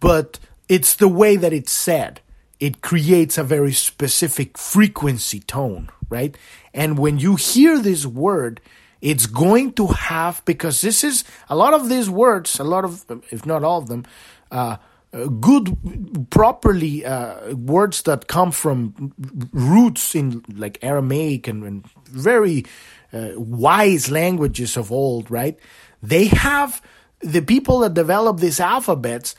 but 0.00 0.40
it's 0.68 0.96
the 0.96 1.06
way 1.06 1.36
that 1.36 1.52
it's 1.52 1.70
said. 1.70 2.20
It 2.58 2.82
creates 2.82 3.38
a 3.38 3.44
very 3.44 3.72
specific 3.72 4.58
frequency 4.58 5.38
tone, 5.38 5.88
right? 6.08 6.36
And 6.74 6.98
when 6.98 7.20
you 7.20 7.36
hear 7.36 7.78
this 7.78 8.04
word, 8.04 8.60
it's 9.00 9.26
going 9.26 9.74
to 9.74 9.86
have 9.86 10.44
because 10.44 10.80
this 10.80 11.04
is 11.04 11.22
a 11.48 11.54
lot 11.54 11.74
of 11.74 11.88
these 11.88 12.10
words, 12.10 12.58
a 12.58 12.64
lot 12.64 12.84
of, 12.84 13.04
if 13.30 13.46
not 13.46 13.62
all 13.62 13.78
of 13.78 13.86
them, 13.86 14.04
uh, 14.50 14.78
good, 15.24 16.28
properly 16.30 17.04
uh, 17.04 17.54
words 17.54 18.02
that 18.02 18.28
come 18.28 18.50
from 18.50 19.12
roots 19.52 20.14
in 20.14 20.44
like 20.54 20.78
Aramaic 20.82 21.48
and, 21.48 21.64
and 21.64 21.86
very 22.04 22.64
uh, 23.12 23.30
wise 23.36 24.10
languages 24.10 24.76
of 24.76 24.92
old, 24.92 25.30
right? 25.30 25.58
They 26.02 26.26
have 26.26 26.82
the 27.20 27.42
people 27.42 27.80
that 27.80 27.94
developed 27.94 28.40
these 28.40 28.60
alphabets. 28.60 29.34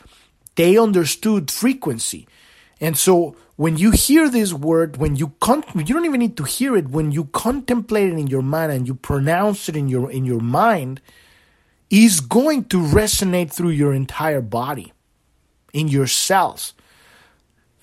They 0.56 0.78
understood 0.78 1.52
frequency, 1.52 2.28
and 2.82 2.98
so 2.98 3.36
when 3.58 3.78
you 3.78 3.92
hear 3.92 4.30
this 4.30 4.54
word, 4.54 4.98
when 4.98 5.16
you 5.16 5.34
con- 5.40 5.64
you 5.76 5.94
don't 5.94 6.06
even 6.06 6.20
need 6.20 6.38
to 6.38 6.44
hear 6.44 6.78
it. 6.78 6.90
When 6.90 7.12
you 7.12 7.26
contemplate 7.26 8.14
it 8.14 8.18
in 8.18 8.28
your 8.28 8.44
mind 8.44 8.72
and 8.72 8.88
you 8.88 8.96
pronounce 8.96 9.68
it 9.70 9.76
in 9.76 9.88
your 9.88 10.10
in 10.12 10.26
your 10.26 10.40
mind, 10.40 11.02
is 11.90 12.20
going 12.20 12.66
to 12.66 12.78
resonate 12.78 13.52
through 13.52 13.70
your 13.70 13.94
entire 13.94 14.42
body, 14.42 14.94
in 15.78 15.88
your 15.88 16.08
cells. 16.08 16.74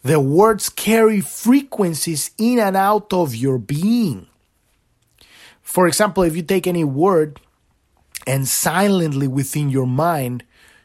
The 0.03 0.21
words 0.21 0.69
carry 0.69 1.21
frequencies 1.21 2.31
in 2.37 2.59
and 2.59 2.77
out 2.77 3.13
of 3.13 3.35
your 3.35 3.59
being. 3.59 4.27
For 5.63 5.87
example, 5.87 6.25
if 6.25 6.37
you 6.37 6.43
take 6.43 6.67
any 6.67 6.85
word 6.85 7.41
and 8.27 8.47
silently 8.47 9.29
within 9.29 9.71
your 9.71 9.87
mind, 9.87 10.45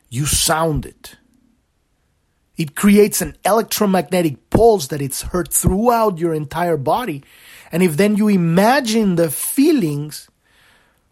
you 0.10 0.26
sound 0.26 0.86
it 0.86 1.18
it 2.60 2.76
creates 2.76 3.22
an 3.22 3.38
electromagnetic 3.46 4.50
pulse 4.50 4.88
that 4.88 5.02
it's 5.02 5.22
heard 5.22 5.48
throughout 5.48 6.18
your 6.18 6.34
entire 6.34 6.76
body. 6.76 7.24
And 7.72 7.82
if 7.82 7.96
then 7.96 8.18
you 8.18 8.28
imagine 8.28 9.16
the 9.16 9.32
feelings 9.32 10.30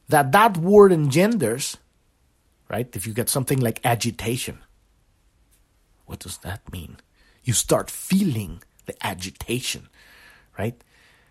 that 0.09 0.33
that 0.33 0.57
word 0.57 0.91
engenders, 0.91 1.77
right? 2.69 2.93
If 2.93 3.07
you 3.07 3.13
get 3.13 3.29
something 3.29 3.61
like 3.61 3.79
agitation, 3.85 4.59
what 6.07 6.19
does 6.19 6.39
that 6.39 6.61
mean? 6.71 6.97
You 7.43 7.53
start 7.53 7.91
feeling 7.91 8.63
the 8.87 8.95
agitation, 9.05 9.89
right? 10.57 10.81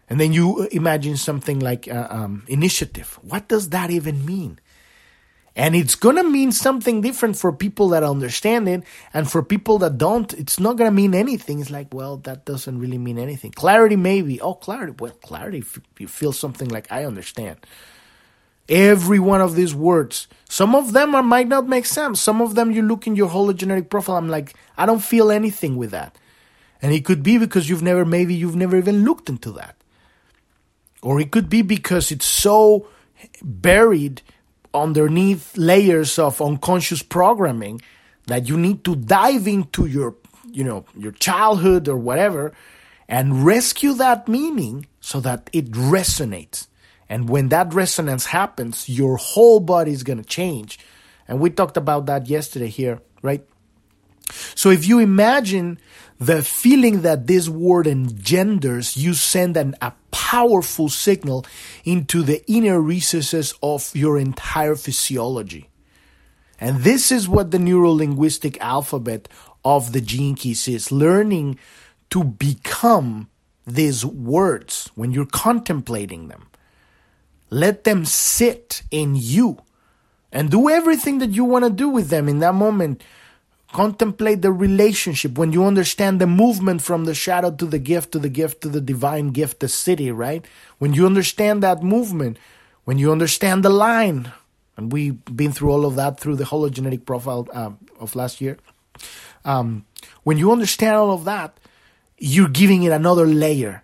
And 0.09 0.21
then 0.21 0.33
you 0.33 0.69
imagine 0.71 1.17
something 1.17 1.59
like 1.59 1.89
uh, 1.89 2.07
um, 2.11 2.45
initiative. 2.47 3.19
What 3.23 3.49
does 3.49 3.71
that 3.71 3.91
even 3.91 4.25
mean? 4.25 4.61
And 5.57 5.75
it's 5.75 5.95
going 5.95 6.17
to 6.17 6.23
mean 6.23 6.53
something 6.53 7.01
different 7.01 7.39
for 7.39 7.51
people 7.51 7.89
that 7.89 8.05
understand 8.05 8.69
it. 8.69 8.85
And 9.15 9.29
for 9.29 9.43
people 9.43 9.79
that 9.79 9.97
don't, 9.97 10.33
it's 10.35 10.61
not 10.61 10.77
going 10.77 10.91
to 10.91 10.95
mean 10.95 11.15
anything. 11.15 11.61
It's 11.61 11.71
like, 11.71 11.95
well, 11.95 12.19
that 12.19 12.45
doesn't 12.45 12.79
really 12.79 12.99
mean 12.99 13.19
anything. 13.19 13.53
Clarity, 13.53 13.97
maybe. 13.97 14.39
Oh, 14.39 14.53
clarity. 14.55 14.93
Well, 14.99 15.13
clarity, 15.13 15.59
if 15.59 15.81
you 15.99 16.09
feel 16.09 16.33
something 16.33 16.69
like, 16.69 16.93
I 16.93 17.07
understand. 17.07 17.67
Every 18.69 19.19
one 19.19 19.41
of 19.41 19.55
these 19.55 19.75
words, 19.75 20.27
some 20.49 20.75
of 20.75 20.93
them 20.93 21.15
are, 21.15 21.23
might 21.23 21.47
not 21.47 21.69
make 21.69 21.87
sense. 21.87 22.21
Some 22.21 22.43
of 22.43 22.55
them 22.57 22.73
you 22.73 22.83
look 22.83 23.07
in 23.07 23.15
your 23.15 23.29
hologenetic 23.29 23.89
profile, 23.89 24.17
I'm 24.17 24.29
like, 24.29 24.55
I 24.77 24.87
don't 24.87 25.03
feel 25.03 25.31
anything 25.31 25.77
with 25.77 25.93
that. 25.93 26.19
And 26.83 26.93
it 26.93 27.05
could 27.05 27.23
be 27.23 27.39
because 27.39 27.69
you've 27.69 27.83
never, 27.83 28.05
maybe 28.05 28.35
you've 28.35 28.57
never 28.57 28.77
even 28.77 29.05
looked 29.05 29.29
into 29.29 29.53
that. 29.53 29.77
Or 31.01 31.21
it 31.21 31.31
could 31.31 31.49
be 31.49 31.63
because 31.63 32.11
it's 32.11 32.27
so 32.27 32.89
buried 33.43 34.23
underneath 34.75 35.57
layers 35.57 36.19
of 36.19 36.43
unconscious 36.43 37.03
programming 37.03 37.81
that 38.27 38.49
you 38.49 38.57
need 38.57 38.85
to 38.85 38.97
dive 38.97 39.47
into 39.47 39.87
your 39.87 40.17
you 40.51 40.65
know 40.65 40.85
your 40.97 41.13
childhood 41.13 41.89
or 41.89 41.97
whatever 41.97 42.53
and 43.09 43.45
rescue 43.45 43.95
that 43.95 44.29
meaning 44.29 44.87
so 45.01 45.21
that 45.21 45.49
it 45.53 45.71
resonates 45.73 46.67
and 47.09 47.29
when 47.29 47.49
that 47.49 47.73
resonance 47.73 48.27
happens 48.27 48.89
your 48.89 49.17
whole 49.17 49.61
body 49.61 49.93
is 49.93 50.03
going 50.03 50.19
to 50.19 50.25
change 50.25 50.79
and 51.29 51.41
we 51.41 51.51
talked 51.51 51.77
about 51.77 52.07
that 52.07 52.29
yesterday 52.29 52.69
here 52.69 53.01
right 53.23 53.47
so 54.55 54.71
if 54.71 54.87
you 54.87 54.99
imagine 54.99 55.79
the 56.19 56.43
feeling 56.43 57.03
that 57.03 57.27
this 57.27 57.49
word 57.49 57.87
engenders, 57.87 58.97
you 58.97 59.15
send 59.15 59.57
an, 59.57 59.75
a 59.81 59.93
powerful 60.11 60.89
signal 60.89 61.47
into 61.85 62.23
the 62.23 62.45
inner 62.51 62.81
recesses 62.81 63.55
of 63.63 63.95
your 63.95 64.19
entire 64.19 64.75
physiology. 64.75 65.69
And 66.59 66.81
this 66.81 67.13
is 67.13 67.29
what 67.29 67.51
the 67.51 67.59
neuro-linguistic 67.59 68.61
alphabet 68.61 69.29
of 69.65 69.93
the 69.93 70.01
gene 70.01 70.35
keys 70.35 70.67
is 70.69 70.91
learning 70.91 71.59
to 72.11 72.25
become 72.25 73.29
these 73.67 74.07
words 74.07 74.91
when 74.95 75.11
you're 75.11 75.27
contemplating 75.27 76.29
them. 76.29 76.49
Let 77.51 77.85
them 77.85 78.05
sit 78.05 78.83
in 78.91 79.15
you 79.17 79.59
and 80.33 80.51
do 80.51 80.69
everything 80.69 81.19
that 81.19 81.31
you 81.31 81.45
want 81.45 81.65
to 81.65 81.71
do 81.71 81.89
with 81.89 82.09
them 82.09 82.29
in 82.29 82.41
that 82.41 82.55
moment 82.55 83.03
Contemplate 83.73 84.43
the 84.43 84.53
relationship 84.53 85.37
when 85.37 85.53
you 85.53 85.67
understand 85.67 86.21
the 86.21 86.27
movement 86.27 86.81
from 86.81 87.05
the 87.05 87.15
shadow 87.15 87.51
to 87.51 87.67
the 87.67 87.79
gift 87.79 88.13
to 88.13 88.19
the 88.19 88.29
gift 88.29 88.63
to 88.63 88.69
the 88.69 88.81
divine 88.81 89.31
gift, 89.31 89.61
the 89.61 89.67
Siddhi, 89.67 90.17
right? 90.17 90.47
When 90.79 90.95
you 90.95 91.05
understand 91.05 91.63
that 91.63 91.83
movement, 91.83 92.39
when 92.85 92.97
you 92.97 93.11
understand 93.11 93.65
the 93.65 93.69
line, 93.69 94.33
and 94.77 94.93
we've 94.93 95.23
been 95.25 95.53
through 95.53 95.73
all 95.73 95.85
of 95.85 95.97
that 95.97 96.21
through 96.21 96.37
the 96.37 96.45
hologenetic 96.45 97.05
profile 97.05 97.49
uh, 97.53 97.73
of 97.99 98.15
last 98.15 98.41
year. 98.41 98.57
Um, 99.45 99.85
when 100.23 100.39
you 100.39 100.53
understand 100.53 100.97
all 100.97 101.13
of 101.13 101.25
that, 101.25 101.59
you're 102.19 102.49
giving 102.49 102.85
it 102.85 102.93
another 102.93 103.27
layer. 103.27 103.83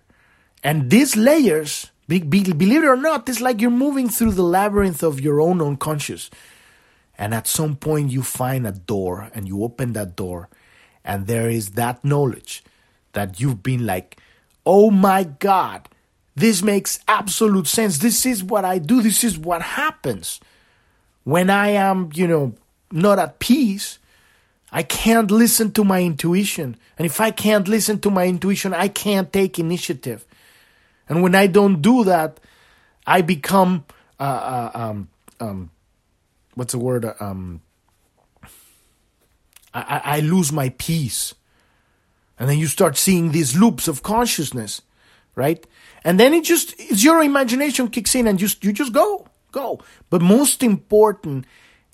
And 0.63 0.89
these 0.89 1.15
layers, 1.15 1.91
believe 2.07 2.83
it 2.83 2.87
or 2.87 2.97
not, 2.97 3.27
it's 3.29 3.41
like 3.41 3.61
you're 3.61 3.71
moving 3.71 4.09
through 4.09 4.31
the 4.31 4.43
labyrinth 4.43 5.03
of 5.03 5.21
your 5.21 5.39
own 5.41 5.61
unconscious. 5.61 6.29
And 7.17 7.33
at 7.33 7.47
some 7.47 7.75
point, 7.75 8.11
you 8.11 8.23
find 8.23 8.65
a 8.65 8.71
door 8.71 9.29
and 9.33 9.47
you 9.47 9.63
open 9.63 9.93
that 9.93 10.15
door, 10.15 10.49
and 11.05 11.27
there 11.27 11.49
is 11.49 11.71
that 11.71 12.03
knowledge 12.03 12.63
that 13.13 13.39
you've 13.39 13.61
been 13.61 13.85
like, 13.85 14.17
oh 14.65 14.89
my 14.89 15.23
God, 15.23 15.87
this 16.35 16.63
makes 16.63 16.99
absolute 17.07 17.67
sense. 17.67 17.99
This 17.99 18.25
is 18.25 18.43
what 18.43 18.65
I 18.65 18.79
do. 18.79 19.01
This 19.01 19.23
is 19.23 19.37
what 19.37 19.61
happens. 19.61 20.39
When 21.23 21.49
I 21.49 21.69
am, 21.69 22.09
you 22.13 22.27
know, 22.27 22.53
not 22.91 23.19
at 23.19 23.39
peace, 23.39 23.99
I 24.71 24.81
can't 24.81 25.29
listen 25.29 25.71
to 25.73 25.83
my 25.83 26.01
intuition. 26.01 26.75
And 26.97 27.05
if 27.05 27.21
I 27.21 27.29
can't 27.29 27.67
listen 27.67 27.99
to 27.99 28.09
my 28.09 28.25
intuition, 28.25 28.73
I 28.73 28.87
can't 28.87 29.31
take 29.31 29.59
initiative. 29.59 30.25
And 31.09 31.21
when 31.21 31.35
I 31.35 31.47
don't 31.47 31.81
do 31.81 32.03
that, 32.05 32.39
I 33.05 33.21
become 33.21 33.85
uh, 34.19 34.23
uh, 34.73 34.77
um, 34.77 35.09
um, 35.39 35.71
what's 36.55 36.73
the 36.73 36.79
word? 36.79 37.05
Um, 37.19 37.61
I, 39.73 40.01
I 40.03 40.19
lose 40.19 40.51
my 40.51 40.69
peace. 40.77 41.33
And 42.39 42.49
then 42.49 42.57
you 42.57 42.67
start 42.67 42.97
seeing 42.97 43.31
these 43.31 43.55
loops 43.55 43.87
of 43.87 44.03
consciousness, 44.03 44.81
right? 45.35 45.65
And 46.03 46.19
then 46.19 46.33
it 46.33 46.43
just, 46.43 46.75
it's 46.77 47.03
your 47.03 47.21
imagination 47.21 47.89
kicks 47.89 48.15
in 48.15 48.27
and 48.27 48.39
just, 48.39 48.63
you 48.63 48.73
just 48.73 48.93
go, 48.93 49.27
go. 49.51 49.79
But 50.09 50.21
most 50.21 50.63
important 50.63 51.45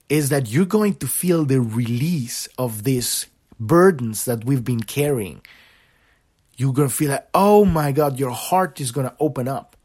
is 0.07 0.30
that 0.30 0.49
you're 0.49 0.66
going 0.66 0.95
to 0.95 1.07
feel 1.07 1.45
the 1.45 1.62
release 1.62 2.47
of 2.57 2.84
these 2.84 3.28
burdens 3.60 4.26
that 4.26 4.45
we've 4.45 4.64
been 4.64 4.84
carrying. 4.84 5.41
You're 6.60 6.74
going 6.74 6.89
to 6.89 6.93
feel 6.93 7.12
like, 7.12 7.26
oh 7.34 7.64
my 7.64 7.93
God, 7.93 8.20
your 8.20 8.32
heart 8.32 8.82
is 8.82 8.91
going 8.91 9.07
to 9.07 9.16
open 9.18 9.47
up. 9.47 9.78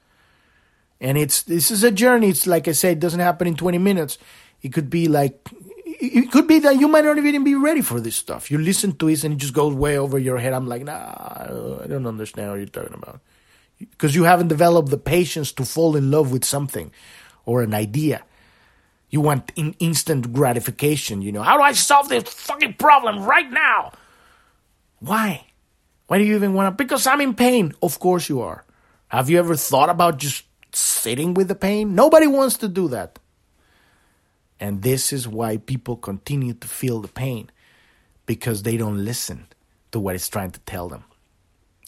And 1.00 1.16
it's, 1.16 1.42
this 1.44 1.70
is 1.70 1.84
a 1.84 1.92
journey. 1.92 2.30
It's 2.30 2.48
like 2.48 2.66
I 2.66 2.72
said, 2.72 2.96
it 2.96 3.00
doesn't 3.00 3.20
happen 3.20 3.46
in 3.46 3.54
20 3.54 3.78
minutes. 3.78 4.18
It 4.60 4.72
could 4.72 4.90
be 4.90 5.06
like 5.06 5.48
it 5.86 6.32
could 6.32 6.48
be 6.48 6.58
that 6.58 6.80
you 6.80 6.88
might 6.88 7.04
not 7.04 7.16
even 7.16 7.44
be 7.44 7.54
ready 7.54 7.80
for 7.80 8.00
this 8.00 8.16
stuff. 8.16 8.50
You 8.50 8.58
listen 8.58 8.96
to 8.96 9.08
it 9.08 9.22
and 9.22 9.34
it 9.34 9.36
just 9.36 9.54
goes 9.54 9.72
way 9.72 9.96
over 9.96 10.18
your 10.18 10.38
head. 10.38 10.52
I'm 10.52 10.66
like, 10.66 10.82
nah, 10.82 11.14
I 11.14 11.86
don't 11.86 12.08
understand 12.08 12.50
what 12.50 12.56
you're 12.56 12.66
talking 12.66 12.94
about. 12.94 13.20
Because 13.78 14.16
you 14.16 14.24
haven't 14.24 14.48
developed 14.48 14.90
the 14.90 14.98
patience 14.98 15.52
to 15.52 15.64
fall 15.64 15.94
in 15.94 16.10
love 16.10 16.32
with 16.32 16.44
something 16.44 16.90
or 17.46 17.62
an 17.62 17.72
idea. 17.72 18.24
You 19.10 19.20
want 19.20 19.52
in 19.54 19.76
instant 19.78 20.32
gratification, 20.32 21.22
you 21.22 21.30
know. 21.30 21.42
How 21.42 21.56
do 21.56 21.62
I 21.62 21.72
solve 21.72 22.08
this 22.08 22.24
fucking 22.24 22.74
problem 22.74 23.24
right 23.24 23.48
now? 23.48 23.92
Why? 24.98 25.46
Why 26.06 26.18
do 26.18 26.24
you 26.24 26.34
even 26.34 26.54
want 26.54 26.76
to? 26.76 26.84
Because 26.84 27.06
I'm 27.06 27.20
in 27.20 27.34
pain. 27.34 27.72
Of 27.82 27.98
course 27.98 28.28
you 28.28 28.40
are. 28.40 28.64
Have 29.08 29.30
you 29.30 29.38
ever 29.38 29.56
thought 29.56 29.88
about 29.88 30.18
just 30.18 30.44
sitting 30.72 31.34
with 31.34 31.48
the 31.48 31.54
pain? 31.54 31.94
Nobody 31.94 32.26
wants 32.26 32.58
to 32.58 32.68
do 32.68 32.88
that. 32.88 33.18
And 34.60 34.82
this 34.82 35.12
is 35.12 35.26
why 35.26 35.56
people 35.56 35.96
continue 35.96 36.54
to 36.54 36.68
feel 36.68 37.00
the 37.00 37.08
pain 37.08 37.50
because 38.26 38.62
they 38.62 38.76
don't 38.76 39.04
listen 39.04 39.46
to 39.92 40.00
what 40.00 40.14
it's 40.14 40.28
trying 40.28 40.50
to 40.52 40.60
tell 40.60 40.88
them. 40.88 41.04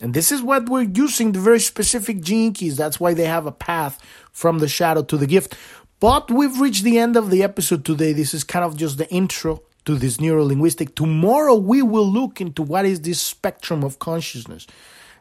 And 0.01 0.13
this 0.13 0.31
is 0.31 0.43
what 0.43 0.69
we're 0.69 0.83
using 0.83 1.33
the 1.33 1.41
very 1.41 1.61
specific 1.61 2.21
gene 2.21 2.53
keys. 2.53 2.77
That's 2.77 3.01
why 3.01 3.15
they 3.15 3.25
have 3.25 3.47
a 3.47 3.53
path 3.53 4.01
from 4.31 4.59
the 4.59 4.69
shadow 4.69 5.03
to 5.05 5.17
the 5.17 5.27
gift. 5.27 5.57
But 6.01 6.31
we've 6.31 6.61
reached 6.61 6.85
the 6.85 6.99
end 6.99 7.17
of 7.17 7.31
the 7.31 7.43
episode 7.43 7.85
today. 7.85 8.13
This 8.13 8.35
is 8.35 8.45
kind 8.45 8.65
of 8.65 8.77
just 8.77 8.99
the 8.99 9.09
intro 9.09 9.63
to 9.87 9.95
this 9.95 10.19
neurolinguistic. 10.19 10.95
Tomorrow 10.95 11.57
we 11.57 11.83
will 11.83 12.07
look 12.07 12.41
into 12.41 12.63
what 12.63 12.85
is 12.85 13.01
this 13.01 13.21
spectrum 13.21 13.83
of 13.83 13.99
consciousness. 13.99 14.67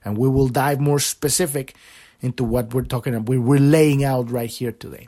And 0.03 0.17
we 0.17 0.29
will 0.29 0.47
dive 0.47 0.79
more 0.79 0.99
specific 0.99 1.75
into 2.21 2.43
what 2.43 2.73
we're 2.73 2.83
talking 2.83 3.15
about. 3.15 3.35
We're 3.35 3.59
laying 3.59 4.03
out 4.03 4.29
right 4.29 4.49
here 4.49 4.71
today. 4.71 5.07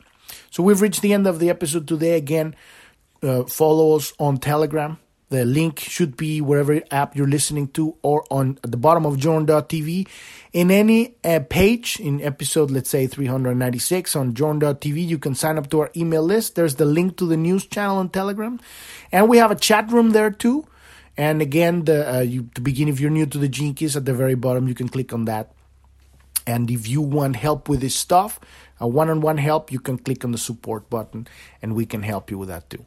So 0.50 0.62
we've 0.62 0.80
reached 0.80 1.02
the 1.02 1.12
end 1.12 1.26
of 1.26 1.38
the 1.38 1.50
episode 1.50 1.86
today. 1.86 2.16
Again, 2.16 2.56
uh, 3.22 3.44
follow 3.44 3.96
us 3.96 4.12
on 4.18 4.38
Telegram 4.38 4.98
the 5.30 5.44
link 5.44 5.78
should 5.78 6.16
be 6.16 6.40
wherever 6.40 6.80
app 6.90 7.14
you're 7.14 7.28
listening 7.28 7.68
to 7.68 7.96
or 8.02 8.24
on 8.30 8.58
at 8.64 8.70
the 8.70 8.76
bottom 8.78 9.04
of 9.04 9.18
journ.tv. 9.18 10.08
In 10.52 10.70
any 10.70 11.14
uh, 11.22 11.40
page 11.48 12.00
in 12.00 12.22
episode, 12.22 12.70
let's 12.70 12.88
say 12.88 13.06
396 13.06 14.16
on 14.16 14.34
journ.tv, 14.34 15.06
you 15.06 15.18
can 15.18 15.34
sign 15.34 15.58
up 15.58 15.68
to 15.70 15.80
our 15.80 15.90
email 15.94 16.22
list. 16.22 16.54
There's 16.54 16.76
the 16.76 16.86
link 16.86 17.18
to 17.18 17.26
the 17.26 17.36
news 17.36 17.66
channel 17.66 17.98
on 17.98 18.08
Telegram. 18.08 18.58
And 19.12 19.28
we 19.28 19.36
have 19.36 19.50
a 19.50 19.56
chat 19.56 19.90
room 19.92 20.10
there 20.10 20.30
too. 20.30 20.66
And 21.18 21.42
again, 21.42 21.84
the, 21.84 22.18
uh, 22.18 22.20
you, 22.20 22.48
to 22.54 22.60
begin, 22.60 22.88
if 22.88 23.00
you're 23.00 23.10
new 23.10 23.26
to 23.26 23.38
the 23.38 23.48
Keys, 23.48 23.96
at 23.96 24.04
the 24.04 24.14
very 24.14 24.36
bottom, 24.36 24.68
you 24.68 24.74
can 24.74 24.88
click 24.88 25.12
on 25.12 25.26
that. 25.26 25.52
And 26.46 26.70
if 26.70 26.88
you 26.88 27.02
want 27.02 27.36
help 27.36 27.68
with 27.68 27.80
this 27.80 27.94
stuff, 27.94 28.40
a 28.80 28.88
one 28.88 29.10
on 29.10 29.20
one 29.20 29.36
help, 29.36 29.70
you 29.70 29.80
can 29.80 29.98
click 29.98 30.24
on 30.24 30.32
the 30.32 30.38
support 30.38 30.88
button 30.88 31.26
and 31.60 31.74
we 31.74 31.84
can 31.84 32.02
help 32.02 32.30
you 32.30 32.38
with 32.38 32.48
that 32.48 32.70
too. 32.70 32.86